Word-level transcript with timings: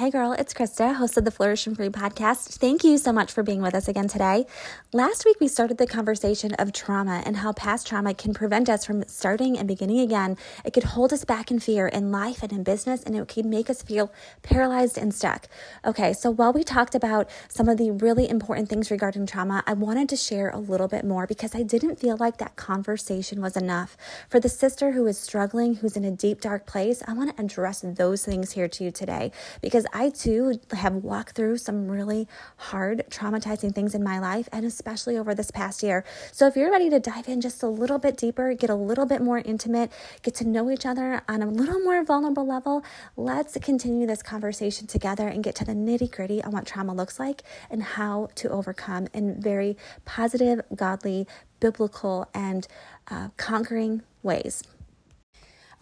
Hey 0.00 0.08
girl, 0.08 0.32
it's 0.32 0.54
Krista, 0.54 0.94
host 0.94 1.18
of 1.18 1.26
the 1.26 1.30
Flourish 1.30 1.66
and 1.66 1.76
Free 1.76 1.90
podcast. 1.90 2.56
Thank 2.56 2.84
you 2.84 2.96
so 2.96 3.12
much 3.12 3.30
for 3.30 3.42
being 3.42 3.60
with 3.60 3.74
us 3.74 3.86
again 3.86 4.08
today. 4.08 4.46
Last 4.94 5.26
week 5.26 5.36
we 5.40 5.46
started 5.46 5.76
the 5.76 5.86
conversation 5.86 6.54
of 6.54 6.72
trauma 6.72 7.22
and 7.26 7.36
how 7.36 7.52
past 7.52 7.86
trauma 7.86 8.14
can 8.14 8.32
prevent 8.32 8.70
us 8.70 8.86
from 8.86 9.04
starting 9.08 9.58
and 9.58 9.68
beginning 9.68 10.00
again. 10.00 10.38
It 10.64 10.72
could 10.72 10.84
hold 10.84 11.12
us 11.12 11.26
back 11.26 11.50
in 11.50 11.60
fear 11.60 11.86
in 11.86 12.10
life 12.10 12.42
and 12.42 12.50
in 12.50 12.62
business, 12.62 13.02
and 13.02 13.14
it 13.14 13.28
could 13.28 13.44
make 13.44 13.68
us 13.68 13.82
feel 13.82 14.10
paralyzed 14.42 14.96
and 14.96 15.14
stuck. 15.14 15.48
Okay, 15.84 16.14
so 16.14 16.30
while 16.30 16.54
we 16.54 16.64
talked 16.64 16.94
about 16.94 17.28
some 17.50 17.68
of 17.68 17.76
the 17.76 17.90
really 17.90 18.26
important 18.26 18.70
things 18.70 18.90
regarding 18.90 19.26
trauma, 19.26 19.62
I 19.66 19.74
wanted 19.74 20.08
to 20.08 20.16
share 20.16 20.48
a 20.48 20.58
little 20.58 20.88
bit 20.88 21.04
more 21.04 21.26
because 21.26 21.54
I 21.54 21.62
didn't 21.62 22.00
feel 22.00 22.16
like 22.16 22.38
that 22.38 22.56
conversation 22.56 23.42
was 23.42 23.54
enough. 23.54 23.98
For 24.30 24.40
the 24.40 24.48
sister 24.48 24.92
who 24.92 25.06
is 25.06 25.18
struggling, 25.18 25.74
who's 25.74 25.94
in 25.94 26.06
a 26.06 26.10
deep, 26.10 26.40
dark 26.40 26.64
place, 26.64 27.02
I 27.06 27.12
want 27.12 27.36
to 27.36 27.42
address 27.42 27.84
those 27.84 28.24
things 28.24 28.52
here 28.52 28.66
to 28.66 28.84
you 28.84 28.90
today 28.90 29.30
because 29.60 29.84
I 29.92 30.10
too 30.10 30.60
have 30.72 30.94
walked 30.96 31.36
through 31.36 31.58
some 31.58 31.88
really 31.88 32.28
hard, 32.56 33.04
traumatizing 33.10 33.74
things 33.74 33.94
in 33.94 34.02
my 34.02 34.18
life, 34.18 34.48
and 34.52 34.64
especially 34.64 35.16
over 35.16 35.34
this 35.34 35.50
past 35.50 35.82
year. 35.82 36.04
So, 36.32 36.46
if 36.46 36.56
you're 36.56 36.70
ready 36.70 36.90
to 36.90 37.00
dive 37.00 37.28
in 37.28 37.40
just 37.40 37.62
a 37.62 37.66
little 37.68 37.98
bit 37.98 38.16
deeper, 38.16 38.54
get 38.54 38.70
a 38.70 38.74
little 38.74 39.06
bit 39.06 39.20
more 39.20 39.38
intimate, 39.38 39.92
get 40.22 40.34
to 40.36 40.46
know 40.46 40.70
each 40.70 40.86
other 40.86 41.22
on 41.28 41.42
a 41.42 41.46
little 41.46 41.80
more 41.80 42.04
vulnerable 42.04 42.46
level, 42.46 42.84
let's 43.16 43.56
continue 43.58 44.06
this 44.06 44.22
conversation 44.22 44.86
together 44.86 45.28
and 45.28 45.44
get 45.44 45.54
to 45.56 45.64
the 45.64 45.72
nitty 45.72 46.10
gritty 46.10 46.42
on 46.42 46.52
what 46.52 46.66
trauma 46.66 46.94
looks 46.94 47.18
like 47.18 47.42
and 47.70 47.82
how 47.82 48.28
to 48.34 48.48
overcome 48.48 49.08
in 49.12 49.40
very 49.40 49.76
positive, 50.04 50.60
godly, 50.74 51.26
biblical, 51.60 52.28
and 52.34 52.66
uh, 53.10 53.28
conquering 53.36 54.02
ways. 54.22 54.62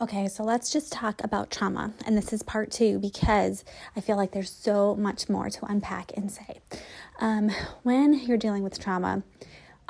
Okay, 0.01 0.29
so 0.29 0.45
let's 0.45 0.71
just 0.71 0.93
talk 0.93 1.25
about 1.25 1.51
trauma. 1.51 1.93
And 2.07 2.17
this 2.17 2.33
is 2.33 2.45
part 2.45 2.71
two 2.71 3.01
because 3.01 3.65
I 3.97 4.01
feel 4.01 4.17
like 4.17 4.31
there's 4.31 4.53
so 4.53 4.95
much 4.95 5.29
more 5.29 5.51
to 5.51 5.65
unpack 5.65 6.13
and 6.17 6.31
say. 6.31 6.61
Um, 7.19 7.51
when 7.83 8.15
you're 8.15 8.39
dealing 8.39 8.63
with 8.63 8.79
trauma, 8.79 9.25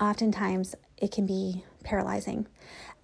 oftentimes 0.01 0.75
it 0.97 1.13
can 1.13 1.27
be 1.27 1.63
paralyzing. 1.85 2.47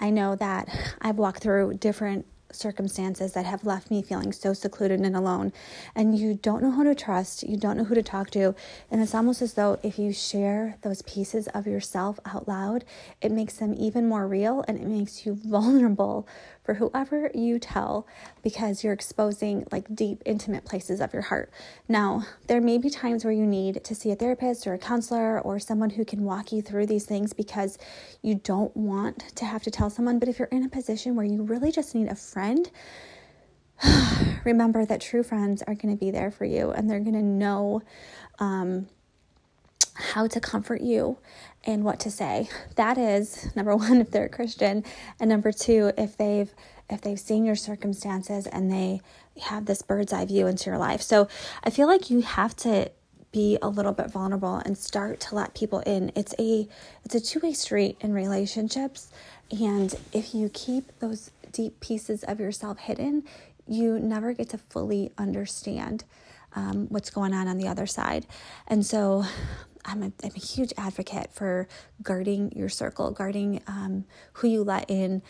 I 0.01 0.09
know 0.09 0.35
that 0.37 0.67
I've 1.03 1.19
walked 1.19 1.43
through 1.43 1.75
different 1.75 2.25
circumstances 2.55 3.33
that 3.33 3.45
have 3.45 3.65
left 3.65 3.91
me 3.91 4.03
feeling 4.03 4.33
so 4.33 4.53
secluded 4.53 5.01
and 5.01 5.17
alone. 5.17 5.53
And 5.95 6.19
you 6.19 6.35
don't 6.35 6.63
know 6.63 6.71
who 6.71 6.85
to 6.85 6.95
trust, 6.95 7.43
you 7.43 7.57
don't 7.57 7.77
know 7.77 7.85
who 7.85 7.95
to 7.95 8.03
talk 8.03 8.31
to. 8.31 8.55
And 8.91 9.03
it's 9.03 9.15
almost 9.15 9.43
as 9.43 9.55
though 9.55 9.79
if 9.83 9.99
you 9.99 10.13
share 10.13 10.79
those 10.83 11.03
pieces 11.03 11.49
of 11.49 11.67
yourself 11.67 12.19
out 12.25 12.49
loud, 12.49 12.85
it 13.21 13.33
makes 13.33 13.55
them 13.55 13.75
even 13.77 14.09
more 14.09 14.27
real 14.27 14.65
and 14.67 14.79
it 14.79 14.87
makes 14.87 15.27
you 15.27 15.35
vulnerable 15.45 16.27
for 16.65 16.75
whoever 16.75 17.31
you 17.35 17.59
tell 17.59 18.07
because 18.43 18.83
you're 18.83 18.93
exposing 18.93 19.67
like 19.71 19.95
deep, 19.95 20.23
intimate 20.25 20.65
places 20.65 21.01
of 21.01 21.13
your 21.13 21.23
heart. 21.23 21.51
Now, 21.89 22.25
there 22.47 22.61
may 22.61 22.79
be 22.79 22.89
times 22.89 23.25
where 23.25 23.33
you 23.33 23.47
need 23.47 23.85
to 23.85 23.95
see 23.95 24.11
a 24.11 24.17
therapist 24.17 24.67
or 24.67 24.73
a 24.73 24.79
counselor 24.79 25.41
or 25.41 25.59
someone 25.59 25.91
who 25.91 26.05
can 26.05 26.25
walk 26.25 26.53
you 26.53 26.63
through 26.63 26.87
these 26.87 27.05
things 27.05 27.35
because 27.35 27.79
you 28.23 28.37
don't 28.37 28.75
want 28.77 29.37
to 29.37 29.45
have 29.45 29.63
to 29.65 29.71
tell 29.71 29.91
someone. 29.91 30.19
But 30.19 30.29
if 30.29 30.39
you're 30.39 30.49
in 30.49 30.65
a 30.65 30.71
position 30.71 31.17
where 31.17 31.27
you 31.27 31.43
really 31.43 31.71
just 31.71 31.95
need 31.95 32.09
a 32.09 32.15
friend, 32.15 32.71
remember 34.45 34.87
that 34.87 35.01
true 35.01 35.23
friends 35.23 35.63
are 35.63 35.75
going 35.75 35.95
to 35.95 36.01
be 36.03 36.11
there 36.11 36.31
for 36.31 36.45
you 36.47 36.71
and 36.71 36.89
they're 36.89 37.01
going 37.01 37.15
to 37.15 37.23
know 37.23 37.83
um, 38.39 38.89
how 39.95 40.27
to 40.27 40.41
comfort 40.41 40.81
you 40.81 41.19
and 41.65 41.85
what 41.85 42.01
to 42.01 42.11
say. 42.11 42.49
That 42.77 42.99
is 42.99 43.55
number 43.55 43.75
one 43.77 44.01
if 44.01 44.11
they're 44.11 44.27
a 44.27 44.29
Christian, 44.29 44.85
and 45.21 45.29
number 45.29 45.53
two 45.53 45.93
if 45.97 46.17
they've 46.17 46.53
if 46.91 47.01
they've 47.01 47.21
seen 47.21 47.45
your 47.47 47.57
circumstances 47.57 48.47
and 48.47 48.71
they 48.71 49.01
have 49.41 49.65
this 49.65 49.81
bird's 49.81 50.13
eye 50.13 50.27
view 50.27 50.47
into 50.47 50.69
your 50.69 50.79
life. 50.79 51.01
So 51.01 51.29
I 51.65 51.71
feel 51.71 51.89
like 51.89 52.11
you 52.11 52.21
have 52.21 52.55
to 52.57 52.91
be 53.33 53.59
a 53.63 53.69
little 53.69 53.93
bit 53.93 54.11
vulnerable 54.11 54.57
and 54.57 54.77
start 54.77 55.19
to 55.19 55.35
let 55.35 55.55
people 55.55 55.81
in. 55.81 56.13
It's 56.15 56.35
a 56.39 56.69
it's 57.05 57.15
a 57.15 57.21
two-way 57.21 57.53
street 57.53 57.97
in 58.01 58.13
relationships 58.13 59.11
and 59.51 59.95
if 60.13 60.35
you 60.35 60.49
keep 60.49 60.99
those 61.01 61.31
deep 61.53 61.81
pieces 61.81 62.25
of 62.25 62.41
yourself 62.41 62.79
hidden, 62.79 63.25
you 63.67 63.99
never 63.99 64.33
get 64.33 64.51
to 64.51 64.59
fully 64.59 65.13
understand 65.19 66.05
um, 66.55 66.87
what's 66.89 67.11
going 67.11 67.33
on 67.35 67.49
on 67.49 67.59
the 67.59 67.69
other 67.69 67.87
side. 67.87 68.27
And 68.67 68.85
so 68.85 69.25
I'm 69.85 70.03
a, 70.03 70.13
I'm 70.23 70.33
a 70.35 70.39
huge 70.39 70.73
advocate 70.77 71.33
for 71.33 71.69
guarding 72.03 72.53
your 72.57 72.69
circle, 72.69 73.11
guarding 73.11 73.63
um, 73.67 74.05
who 74.35 74.49
you 74.49 74.65
let 74.65 74.91
in 74.91 75.23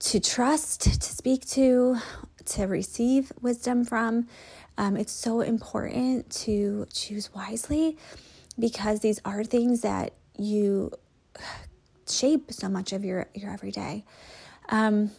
to 0.00 0.20
trust, 0.20 0.82
to 0.82 1.02
speak 1.02 1.46
to, 1.48 1.98
to 2.46 2.64
receive 2.64 3.32
wisdom 3.40 3.84
from. 3.84 4.26
Um, 4.76 4.96
it's 4.96 5.12
so 5.12 5.40
important 5.40 6.30
to 6.30 6.86
choose 6.92 7.32
wisely 7.34 7.96
because 8.58 9.00
these 9.00 9.20
are 9.24 9.44
things 9.44 9.82
that 9.82 10.12
you 10.36 10.90
shape 12.08 12.52
so 12.52 12.68
much 12.68 12.92
of 12.92 13.04
your, 13.04 13.28
your 13.34 13.50
everyday. 13.50 14.04
Um, 14.68 15.10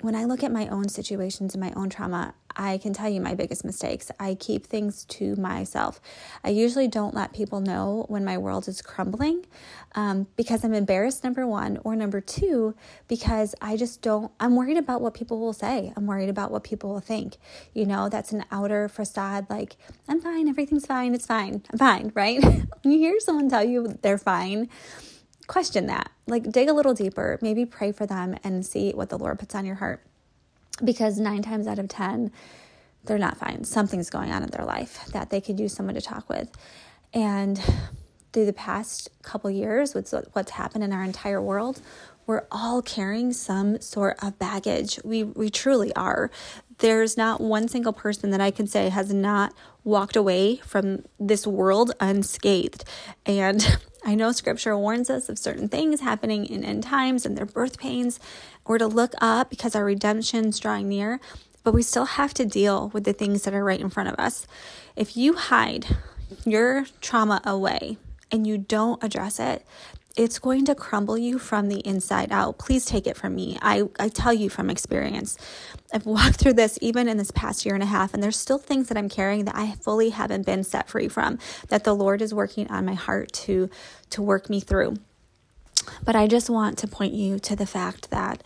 when 0.00 0.14
I 0.14 0.24
look 0.24 0.42
at 0.42 0.52
my 0.52 0.68
own 0.68 0.88
situations 0.88 1.54
and 1.54 1.62
my 1.62 1.72
own 1.72 1.90
trauma, 1.90 2.34
I 2.56 2.78
can 2.78 2.92
tell 2.92 3.08
you 3.08 3.20
my 3.20 3.34
biggest 3.34 3.64
mistakes. 3.64 4.10
I 4.18 4.34
keep 4.34 4.66
things 4.66 5.04
to 5.06 5.36
myself. 5.36 6.00
I 6.42 6.50
usually 6.50 6.88
don't 6.88 7.14
let 7.14 7.32
people 7.32 7.60
know 7.60 8.04
when 8.08 8.24
my 8.24 8.38
world 8.38 8.66
is 8.68 8.82
crumbling 8.82 9.46
um, 9.94 10.26
because 10.36 10.64
I'm 10.64 10.74
embarrassed, 10.74 11.22
number 11.24 11.46
one, 11.46 11.78
or 11.84 11.94
number 11.94 12.20
two, 12.20 12.74
because 13.06 13.54
I 13.60 13.76
just 13.76 14.02
don't, 14.02 14.32
I'm 14.40 14.56
worried 14.56 14.76
about 14.76 15.00
what 15.00 15.14
people 15.14 15.38
will 15.38 15.52
say. 15.52 15.92
I'm 15.96 16.06
worried 16.06 16.28
about 16.28 16.50
what 16.50 16.64
people 16.64 16.90
will 16.90 17.00
think. 17.00 17.36
You 17.74 17.86
know, 17.86 18.08
that's 18.08 18.32
an 18.32 18.44
outer 18.50 18.88
facade 18.88 19.48
like, 19.48 19.76
I'm 20.08 20.20
fine, 20.20 20.48
everything's 20.48 20.86
fine, 20.86 21.14
it's 21.14 21.26
fine, 21.26 21.62
I'm 21.70 21.78
fine, 21.78 22.12
right? 22.14 22.42
when 22.42 22.92
you 22.92 22.98
hear 22.98 23.20
someone 23.20 23.48
tell 23.48 23.64
you 23.64 23.98
they're 24.02 24.18
fine, 24.18 24.68
question 25.46 25.86
that. 25.86 26.10
Like, 26.26 26.50
dig 26.50 26.68
a 26.68 26.72
little 26.74 26.94
deeper, 26.94 27.38
maybe 27.40 27.64
pray 27.64 27.92
for 27.92 28.04
them 28.04 28.36
and 28.44 28.66
see 28.66 28.92
what 28.92 29.08
the 29.08 29.18
Lord 29.18 29.38
puts 29.38 29.54
on 29.54 29.64
your 29.64 29.76
heart 29.76 30.04
because 30.84 31.18
nine 31.18 31.42
times 31.42 31.66
out 31.66 31.78
of 31.78 31.88
10, 31.88 32.32
they're 33.04 33.18
not 33.18 33.36
fine. 33.38 33.64
Something's 33.64 34.10
going 34.10 34.30
on 34.30 34.42
in 34.42 34.50
their 34.50 34.64
life 34.64 35.06
that 35.12 35.30
they 35.30 35.40
could 35.40 35.58
use 35.58 35.72
someone 35.72 35.94
to 35.94 36.00
talk 36.00 36.28
with. 36.28 36.50
And 37.14 37.60
through 38.32 38.46
the 38.46 38.52
past 38.52 39.08
couple 39.22 39.50
years, 39.50 39.94
with 39.94 40.12
what's 40.32 40.52
happened 40.52 40.84
in 40.84 40.92
our 40.92 41.02
entire 41.02 41.40
world, 41.40 41.80
we're 42.26 42.46
all 42.52 42.82
carrying 42.82 43.32
some 43.32 43.80
sort 43.80 44.22
of 44.22 44.38
baggage. 44.38 45.00
We, 45.02 45.24
we 45.24 45.48
truly 45.48 45.94
are. 45.94 46.30
There's 46.78 47.16
not 47.16 47.40
one 47.40 47.68
single 47.68 47.92
person 47.92 48.30
that 48.30 48.40
I 48.40 48.50
can 48.50 48.66
say 48.66 48.88
has 48.88 49.12
not 49.12 49.52
walked 49.84 50.16
away 50.16 50.56
from 50.56 51.04
this 51.18 51.46
world 51.46 51.92
unscathed. 52.00 52.84
And 53.26 53.78
I 54.04 54.14
know 54.14 54.32
scripture 54.32 54.76
warns 54.76 55.10
us 55.10 55.28
of 55.28 55.38
certain 55.38 55.68
things 55.68 56.00
happening 56.00 56.46
in 56.46 56.64
end 56.64 56.84
times 56.84 57.26
and 57.26 57.36
their 57.36 57.46
birth 57.46 57.78
pains, 57.78 58.20
or 58.64 58.78
to 58.78 58.86
look 58.86 59.12
up 59.20 59.50
because 59.50 59.74
our 59.74 59.84
redemption's 59.84 60.58
drawing 60.58 60.88
near, 60.88 61.20
but 61.64 61.74
we 61.74 61.82
still 61.82 62.04
have 62.04 62.32
to 62.34 62.44
deal 62.44 62.90
with 62.90 63.04
the 63.04 63.12
things 63.12 63.42
that 63.42 63.54
are 63.54 63.64
right 63.64 63.80
in 63.80 63.90
front 63.90 64.08
of 64.08 64.14
us. 64.18 64.46
If 64.94 65.16
you 65.16 65.34
hide 65.34 65.96
your 66.44 66.86
trauma 67.00 67.40
away 67.44 67.98
and 68.30 68.46
you 68.46 68.58
don't 68.58 69.02
address 69.02 69.40
it, 69.40 69.64
it's 70.18 70.40
going 70.40 70.64
to 70.64 70.74
crumble 70.74 71.16
you 71.16 71.38
from 71.38 71.68
the 71.68 71.78
inside 71.86 72.32
out. 72.32 72.58
Please 72.58 72.84
take 72.84 73.06
it 73.06 73.16
from 73.16 73.36
me. 73.36 73.56
I, 73.62 73.84
I 74.00 74.08
tell 74.08 74.32
you 74.32 74.50
from 74.50 74.68
experience. 74.68 75.38
I've 75.92 76.06
walked 76.06 76.40
through 76.40 76.54
this 76.54 76.76
even 76.82 77.08
in 77.08 77.16
this 77.16 77.30
past 77.30 77.64
year 77.64 77.74
and 77.74 77.84
a 77.84 77.86
half, 77.86 78.12
and 78.12 78.22
there's 78.22 78.36
still 78.36 78.58
things 78.58 78.88
that 78.88 78.98
I'm 78.98 79.08
carrying 79.08 79.44
that 79.44 79.54
I 79.54 79.76
fully 79.76 80.10
haven't 80.10 80.44
been 80.44 80.64
set 80.64 80.88
free 80.88 81.06
from, 81.06 81.38
that 81.68 81.84
the 81.84 81.94
Lord 81.94 82.20
is 82.20 82.34
working 82.34 82.68
on 82.68 82.84
my 82.84 82.94
heart 82.94 83.32
to, 83.44 83.70
to 84.10 84.20
work 84.20 84.50
me 84.50 84.58
through. 84.58 84.96
But 86.04 86.16
I 86.16 86.26
just 86.26 86.50
want 86.50 86.78
to 86.78 86.88
point 86.88 87.14
you 87.14 87.38
to 87.38 87.54
the 87.54 87.66
fact 87.66 88.10
that 88.10 88.42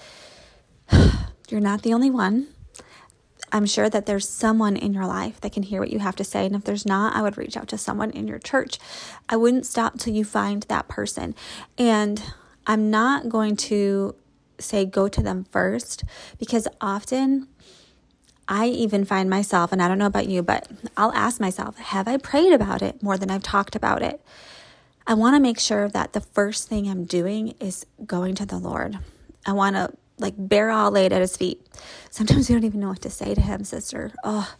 you're 1.48 1.60
not 1.60 1.82
the 1.82 1.94
only 1.94 2.10
one. 2.10 2.48
I'm 3.52 3.66
sure 3.66 3.90
that 3.90 4.06
there's 4.06 4.28
someone 4.28 4.76
in 4.76 4.94
your 4.94 5.06
life 5.06 5.40
that 5.42 5.52
can 5.52 5.62
hear 5.62 5.80
what 5.80 5.90
you 5.90 5.98
have 5.98 6.16
to 6.16 6.24
say. 6.24 6.46
And 6.46 6.56
if 6.56 6.64
there's 6.64 6.86
not, 6.86 7.14
I 7.14 7.20
would 7.20 7.36
reach 7.36 7.56
out 7.56 7.68
to 7.68 7.78
someone 7.78 8.10
in 8.10 8.26
your 8.26 8.38
church. 8.38 8.78
I 9.28 9.36
wouldn't 9.36 9.66
stop 9.66 9.98
till 9.98 10.14
you 10.14 10.24
find 10.24 10.62
that 10.64 10.88
person. 10.88 11.34
And 11.76 12.22
I'm 12.66 12.90
not 12.90 13.28
going 13.28 13.56
to 13.56 14.14
say 14.58 14.86
go 14.86 15.06
to 15.08 15.22
them 15.22 15.44
first 15.44 16.04
because 16.38 16.66
often 16.80 17.48
I 18.48 18.66
even 18.66 19.04
find 19.04 19.30
myself, 19.30 19.72
and 19.72 19.82
I 19.82 19.88
don't 19.88 19.98
know 19.98 20.06
about 20.06 20.28
you, 20.28 20.42
but 20.42 20.68
I'll 20.96 21.12
ask 21.12 21.40
myself, 21.40 21.76
have 21.78 22.08
I 22.08 22.16
prayed 22.16 22.52
about 22.52 22.82
it 22.82 23.02
more 23.02 23.16
than 23.16 23.30
I've 23.30 23.42
talked 23.42 23.76
about 23.76 24.02
it? 24.02 24.20
I 25.06 25.14
want 25.14 25.36
to 25.36 25.40
make 25.40 25.58
sure 25.58 25.88
that 25.88 26.12
the 26.12 26.20
first 26.20 26.68
thing 26.68 26.88
I'm 26.88 27.04
doing 27.04 27.54
is 27.60 27.86
going 28.04 28.34
to 28.36 28.46
the 28.46 28.58
Lord. 28.58 28.98
I 29.46 29.52
want 29.52 29.76
to 29.76 29.92
like 30.18 30.34
bare 30.36 30.70
all 30.70 30.90
laid 30.90 31.12
at 31.12 31.20
his 31.20 31.36
feet. 31.36 31.66
Sometimes 32.10 32.48
we 32.48 32.54
don't 32.54 32.64
even 32.64 32.80
know 32.80 32.88
what 32.88 33.02
to 33.02 33.10
say 33.10 33.34
to 33.34 33.40
him, 33.40 33.64
sister. 33.64 34.12
Oh, 34.24 34.54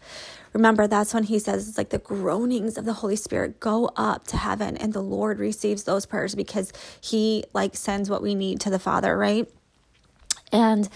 remember 0.52 0.86
that's 0.86 1.14
when 1.14 1.24
he 1.24 1.38
says 1.38 1.68
it's 1.68 1.78
like 1.78 1.90
the 1.90 1.98
groanings 1.98 2.76
of 2.76 2.84
the 2.84 2.94
Holy 2.94 3.16
Spirit 3.16 3.60
go 3.60 3.90
up 3.96 4.26
to 4.28 4.36
heaven 4.36 4.76
and 4.76 4.92
the 4.92 5.02
Lord 5.02 5.38
receives 5.38 5.84
those 5.84 6.06
prayers 6.06 6.34
because 6.34 6.72
he 7.00 7.44
like 7.52 7.76
sends 7.76 8.10
what 8.10 8.22
we 8.22 8.34
need 8.34 8.60
to 8.60 8.70
the 8.70 8.78
Father, 8.78 9.16
right? 9.16 9.48
And 10.50 10.88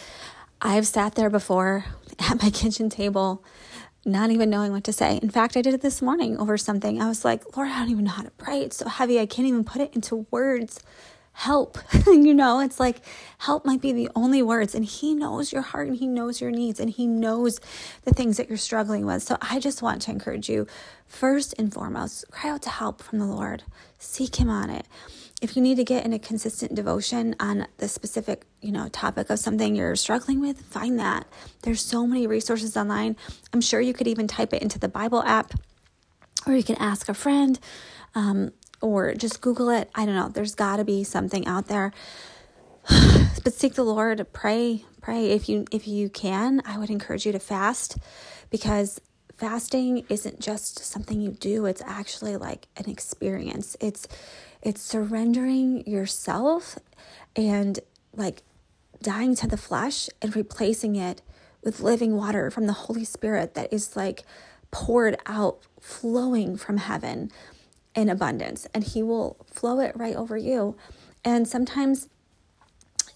I've 0.60 0.86
sat 0.86 1.14
there 1.14 1.30
before 1.30 1.84
at 2.18 2.42
my 2.42 2.50
kitchen 2.50 2.90
table 2.90 3.44
not 4.06 4.30
even 4.30 4.48
knowing 4.48 4.70
what 4.70 4.84
to 4.84 4.92
say. 4.92 5.18
In 5.20 5.30
fact, 5.30 5.56
I 5.56 5.62
did 5.62 5.74
it 5.74 5.80
this 5.80 6.00
morning 6.00 6.38
over 6.38 6.56
something. 6.56 7.02
I 7.02 7.08
was 7.08 7.24
like, 7.24 7.56
Lord, 7.56 7.68
I 7.68 7.80
don't 7.80 7.90
even 7.90 8.04
know 8.04 8.12
how 8.12 8.22
to 8.22 8.30
pray. 8.30 8.60
It's 8.60 8.76
so 8.76 8.88
heavy. 8.88 9.18
I 9.18 9.26
can't 9.26 9.48
even 9.48 9.64
put 9.64 9.82
it 9.82 9.92
into 9.94 10.26
words. 10.30 10.80
Help. 11.36 11.78
you 12.06 12.32
know, 12.32 12.60
it's 12.60 12.80
like 12.80 13.02
help 13.38 13.66
might 13.66 13.82
be 13.82 13.92
the 13.92 14.08
only 14.14 14.42
words. 14.42 14.74
And 14.74 14.84
He 14.84 15.14
knows 15.14 15.52
your 15.52 15.60
heart 15.60 15.86
and 15.86 15.96
He 15.96 16.06
knows 16.06 16.40
your 16.40 16.50
needs 16.50 16.80
and 16.80 16.88
He 16.88 17.06
knows 17.06 17.60
the 18.04 18.14
things 18.14 18.38
that 18.38 18.48
you're 18.48 18.56
struggling 18.56 19.04
with. 19.04 19.22
So 19.22 19.36
I 19.42 19.60
just 19.60 19.82
want 19.82 20.00
to 20.02 20.10
encourage 20.10 20.48
you 20.48 20.66
first 21.06 21.54
and 21.58 21.72
foremost, 21.72 22.24
cry 22.30 22.50
out 22.50 22.62
to 22.62 22.70
help 22.70 23.02
from 23.02 23.18
the 23.18 23.26
Lord, 23.26 23.64
seek 23.98 24.36
Him 24.36 24.48
on 24.48 24.70
it 24.70 24.86
if 25.42 25.54
you 25.54 25.60
need 25.60 25.74
to 25.76 25.84
get 25.84 26.06
in 26.06 26.14
a 26.14 26.18
consistent 26.18 26.74
devotion 26.74 27.36
on 27.38 27.66
the 27.76 27.88
specific 27.88 28.46
you 28.62 28.72
know 28.72 28.88
topic 28.88 29.28
of 29.28 29.38
something 29.38 29.76
you're 29.76 29.94
struggling 29.94 30.40
with 30.40 30.58
find 30.62 30.98
that 30.98 31.26
there's 31.62 31.82
so 31.82 32.06
many 32.06 32.26
resources 32.26 32.76
online 32.76 33.14
i'm 33.52 33.60
sure 33.60 33.80
you 33.80 33.92
could 33.92 34.06
even 34.06 34.26
type 34.26 34.54
it 34.54 34.62
into 34.62 34.78
the 34.78 34.88
bible 34.88 35.22
app 35.24 35.52
or 36.46 36.54
you 36.54 36.62
can 36.62 36.76
ask 36.76 37.08
a 37.08 37.14
friend 37.14 37.58
um, 38.14 38.52
or 38.86 39.14
just 39.14 39.40
google 39.40 39.68
it. 39.70 39.90
I 39.94 40.06
don't 40.06 40.14
know. 40.14 40.28
There's 40.28 40.54
got 40.54 40.76
to 40.76 40.84
be 40.84 41.04
something 41.04 41.46
out 41.46 41.68
there. 41.68 41.92
But 43.44 43.54
seek 43.54 43.74
the 43.74 43.84
lord. 43.84 44.26
Pray 44.32 44.84
pray. 45.00 45.30
If 45.30 45.48
you 45.48 45.66
if 45.70 45.86
you 45.86 46.08
can 46.08 46.60
i 46.64 46.76
would 46.76 46.90
encourage 46.90 47.24
you 47.24 47.30
to 47.30 47.38
fast 47.38 47.96
because 48.50 49.00
fasting 49.36 50.04
isn't 50.08 50.40
just 50.40 50.78
something 50.84 51.20
you 51.20 51.30
do. 51.30 51.66
It's 51.66 51.82
actually 51.82 52.36
like 52.36 52.68
an 52.76 52.88
experience. 52.88 53.76
It's 53.80 54.08
it's 54.62 54.80
surrendering 54.80 55.86
yourself 55.86 56.78
and 57.34 57.78
like 58.14 58.42
dying 59.02 59.36
to 59.36 59.46
the 59.46 59.56
flesh 59.56 60.08
and 60.22 60.34
replacing 60.34 60.96
it 60.96 61.22
with 61.62 61.80
living 61.80 62.16
water 62.16 62.50
from 62.50 62.66
the 62.66 62.72
Holy 62.72 63.04
Spirit 63.04 63.54
that 63.54 63.72
is 63.72 63.94
like 63.94 64.24
poured 64.70 65.16
out, 65.26 65.60
flowing 65.80 66.56
from 66.56 66.78
heaven 66.78 67.30
in 67.96 68.08
abundance. 68.08 68.66
And 68.72 68.84
He 68.84 69.02
will 69.02 69.44
flow 69.50 69.80
it 69.80 69.96
right 69.96 70.14
over 70.14 70.36
you. 70.36 70.76
And 71.24 71.48
sometimes 71.48 72.08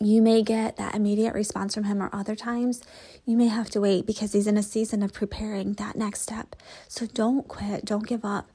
you 0.03 0.23
may 0.23 0.43
get 0.43 0.79
that 0.79 0.94
immediate 0.94 1.35
response 1.35 1.75
from 1.75 1.85
him, 1.85 2.03
or 2.03 2.09
other 2.11 2.35
times 2.35 2.82
you 3.27 3.37
may 3.37 3.49
have 3.49 3.69
to 3.69 3.82
wait 3.82 4.06
because 4.06 4.32
he's 4.32 4.47
in 4.47 4.56
a 4.56 4.62
season 4.62 5.03
of 5.03 5.12
preparing 5.12 5.75
that 5.75 5.94
next 5.94 6.23
step. 6.23 6.56
So 6.88 7.05
don't 7.05 7.47
quit, 7.47 7.85
don't 7.85 8.06
give 8.06 8.25
up 8.25 8.50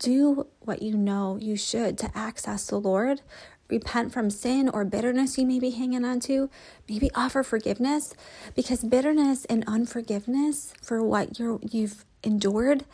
do 0.00 0.46
what 0.60 0.82
you 0.82 0.96
know 0.96 1.38
you 1.40 1.56
should 1.56 1.96
to 1.98 2.10
access 2.18 2.66
the 2.66 2.80
Lord. 2.80 3.20
Repent 3.68 4.12
from 4.12 4.30
sin 4.30 4.68
or 4.68 4.84
bitterness 4.84 5.38
you 5.38 5.46
may 5.46 5.60
be 5.60 5.70
hanging 5.70 6.04
on 6.04 6.18
to. 6.20 6.50
Maybe 6.88 7.10
offer 7.14 7.44
forgiveness 7.44 8.14
because 8.56 8.82
bitterness 8.82 9.44
and 9.44 9.62
unforgiveness 9.68 10.74
for 10.82 11.04
what 11.04 11.38
you're, 11.38 11.60
you've 11.62 12.04
endured 12.24 12.84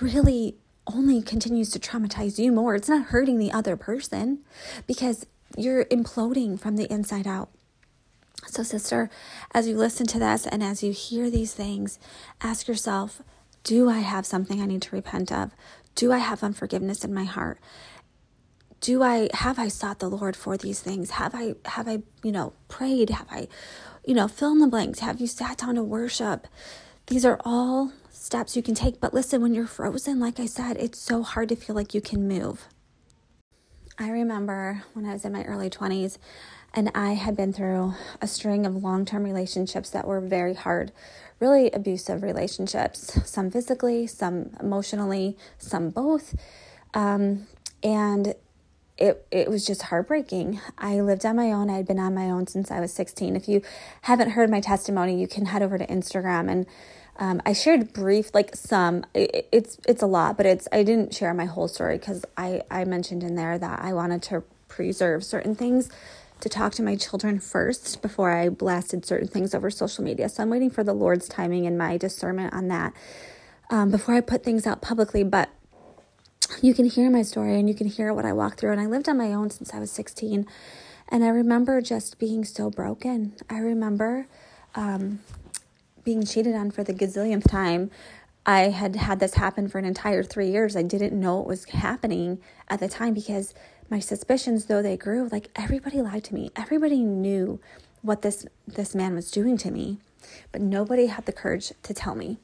really 0.00 0.56
only 0.94 1.22
continues 1.22 1.70
to 1.70 1.78
traumatize 1.78 2.38
you 2.38 2.52
more. 2.52 2.74
It's 2.74 2.88
not 2.88 3.06
hurting 3.06 3.38
the 3.38 3.52
other 3.52 3.76
person 3.76 4.40
because 4.86 5.26
you're 5.56 5.84
imploding 5.86 6.58
from 6.58 6.76
the 6.76 6.90
inside 6.92 7.26
out. 7.26 7.50
So, 8.46 8.62
sister, 8.62 9.10
as 9.52 9.68
you 9.68 9.76
listen 9.76 10.06
to 10.08 10.18
this 10.18 10.46
and 10.46 10.62
as 10.62 10.82
you 10.82 10.92
hear 10.92 11.30
these 11.30 11.52
things, 11.52 11.98
ask 12.40 12.68
yourself 12.68 13.22
do 13.62 13.90
I 13.90 13.98
have 13.98 14.24
something 14.24 14.60
I 14.60 14.66
need 14.66 14.82
to 14.82 14.96
repent 14.96 15.30
of? 15.30 15.50
Do 15.94 16.12
I 16.12 16.18
have 16.18 16.42
unforgiveness 16.42 17.04
in 17.04 17.12
my 17.12 17.24
heart? 17.24 17.58
Do 18.80 19.02
I 19.02 19.28
have 19.34 19.58
I 19.58 19.68
sought 19.68 19.98
the 19.98 20.08
Lord 20.08 20.34
for 20.34 20.56
these 20.56 20.80
things? 20.80 21.10
Have 21.10 21.34
I 21.34 21.56
have 21.66 21.86
I, 21.86 22.02
you 22.22 22.32
know, 22.32 22.54
prayed? 22.68 23.10
Have 23.10 23.26
I, 23.30 23.48
you 24.06 24.14
know, 24.14 24.26
fill 24.26 24.52
in 24.52 24.60
the 24.60 24.66
blanks? 24.66 25.00
Have 25.00 25.20
you 25.20 25.26
sat 25.26 25.58
down 25.58 25.74
to 25.74 25.82
worship? 25.82 26.46
These 27.08 27.26
are 27.26 27.38
all 27.44 27.92
steps 28.30 28.54
you 28.54 28.62
can 28.62 28.76
take. 28.76 29.00
But 29.00 29.12
listen, 29.12 29.42
when 29.42 29.54
you're 29.54 29.66
frozen, 29.66 30.20
like 30.20 30.38
I 30.38 30.46
said, 30.46 30.76
it's 30.76 31.00
so 31.00 31.24
hard 31.24 31.48
to 31.48 31.56
feel 31.56 31.74
like 31.74 31.94
you 31.94 32.00
can 32.00 32.28
move. 32.28 32.68
I 33.98 34.08
remember 34.08 34.84
when 34.94 35.04
I 35.04 35.14
was 35.14 35.24
in 35.24 35.32
my 35.32 35.42
early 35.42 35.68
20s 35.68 36.16
and 36.72 36.92
I 36.94 37.14
had 37.14 37.36
been 37.36 37.52
through 37.52 37.94
a 38.22 38.28
string 38.28 38.66
of 38.66 38.76
long 38.76 39.04
term 39.04 39.24
relationships 39.24 39.90
that 39.90 40.06
were 40.06 40.20
very 40.20 40.54
hard, 40.54 40.92
really 41.40 41.72
abusive 41.72 42.22
relationships, 42.22 43.18
some 43.28 43.50
physically, 43.50 44.06
some 44.06 44.50
emotionally, 44.60 45.36
some 45.58 45.90
both. 45.90 46.36
Um, 46.94 47.48
and 47.82 48.36
it, 48.96 49.26
it 49.32 49.50
was 49.50 49.66
just 49.66 49.82
heartbreaking. 49.82 50.60
I 50.78 51.00
lived 51.00 51.26
on 51.26 51.34
my 51.34 51.50
own. 51.50 51.68
I 51.68 51.78
had 51.78 51.86
been 51.88 51.98
on 51.98 52.14
my 52.14 52.30
own 52.30 52.46
since 52.46 52.70
I 52.70 52.78
was 52.78 52.92
16. 52.92 53.34
If 53.34 53.48
you 53.48 53.62
haven't 54.02 54.30
heard 54.30 54.50
my 54.50 54.60
testimony, 54.60 55.20
you 55.20 55.26
can 55.26 55.46
head 55.46 55.62
over 55.62 55.78
to 55.78 55.86
Instagram 55.88 56.48
and 56.48 56.66
um, 57.20 57.42
I 57.44 57.52
shared 57.52 57.92
brief, 57.92 58.34
like 58.34 58.56
some. 58.56 59.04
It, 59.14 59.46
it's 59.52 59.78
it's 59.86 60.02
a 60.02 60.06
lot, 60.06 60.38
but 60.38 60.46
it's 60.46 60.66
I 60.72 60.82
didn't 60.82 61.14
share 61.14 61.34
my 61.34 61.44
whole 61.44 61.68
story 61.68 61.98
because 61.98 62.24
I 62.36 62.62
I 62.70 62.84
mentioned 62.86 63.22
in 63.22 63.34
there 63.36 63.58
that 63.58 63.80
I 63.82 63.92
wanted 63.92 64.22
to 64.24 64.42
preserve 64.68 65.22
certain 65.22 65.54
things 65.54 65.90
to 66.40 66.48
talk 66.48 66.72
to 66.72 66.82
my 66.82 66.96
children 66.96 67.38
first 67.38 68.00
before 68.00 68.30
I 68.30 68.48
blasted 68.48 69.04
certain 69.04 69.28
things 69.28 69.54
over 69.54 69.70
social 69.70 70.02
media. 70.02 70.30
So 70.30 70.42
I'm 70.42 70.48
waiting 70.48 70.70
for 70.70 70.82
the 70.82 70.94
Lord's 70.94 71.28
timing 71.28 71.66
and 71.66 71.76
my 71.76 71.98
discernment 71.98 72.54
on 72.54 72.68
that 72.68 72.94
um, 73.68 73.90
before 73.90 74.14
I 74.14 74.22
put 74.22 74.42
things 74.42 74.66
out 74.66 74.80
publicly. 74.80 75.22
But 75.22 75.50
you 76.62 76.72
can 76.72 76.86
hear 76.86 77.10
my 77.10 77.20
story 77.20 77.58
and 77.58 77.68
you 77.68 77.74
can 77.74 77.86
hear 77.86 78.14
what 78.14 78.24
I 78.24 78.32
walked 78.32 78.58
through. 78.58 78.72
And 78.72 78.80
I 78.80 78.86
lived 78.86 79.10
on 79.10 79.18
my 79.18 79.34
own 79.34 79.50
since 79.50 79.74
I 79.74 79.78
was 79.78 79.92
16. 79.92 80.46
And 81.10 81.24
I 81.24 81.28
remember 81.28 81.82
just 81.82 82.18
being 82.18 82.46
so 82.46 82.70
broken. 82.70 83.34
I 83.50 83.58
remember 83.58 84.26
um, 84.74 85.20
being 86.04 86.24
cheated 86.24 86.54
on 86.54 86.70
for 86.70 86.84
the 86.84 86.94
gazillionth 86.94 87.48
time. 87.48 87.90
I 88.46 88.70
had 88.70 88.96
had 88.96 89.20
this 89.20 89.34
happen 89.34 89.68
for 89.68 89.78
an 89.78 89.84
entire 89.84 90.22
three 90.22 90.50
years. 90.50 90.76
I 90.76 90.82
didn't 90.82 91.18
know 91.18 91.40
it 91.40 91.46
was 91.46 91.66
happening 91.66 92.40
at 92.68 92.80
the 92.80 92.88
time 92.88 93.14
because 93.14 93.54
my 93.90 93.98
suspicions 93.98 94.66
though 94.66 94.80
they 94.80 94.96
grew 94.96 95.28
like 95.30 95.50
everybody 95.56 96.00
lied 96.00 96.22
to 96.22 96.32
me 96.32 96.50
everybody 96.54 97.02
knew 97.02 97.60
what 98.02 98.22
this 98.22 98.46
this 98.66 98.94
man 98.94 99.14
was 99.14 99.30
doing 99.30 99.58
to 99.58 99.70
me 99.70 99.98
but 100.52 100.62
nobody 100.62 101.06
had 101.06 101.26
the 101.26 101.32
courage 101.32 101.72
to 101.82 101.92
tell 101.92 102.14
me 102.14 102.38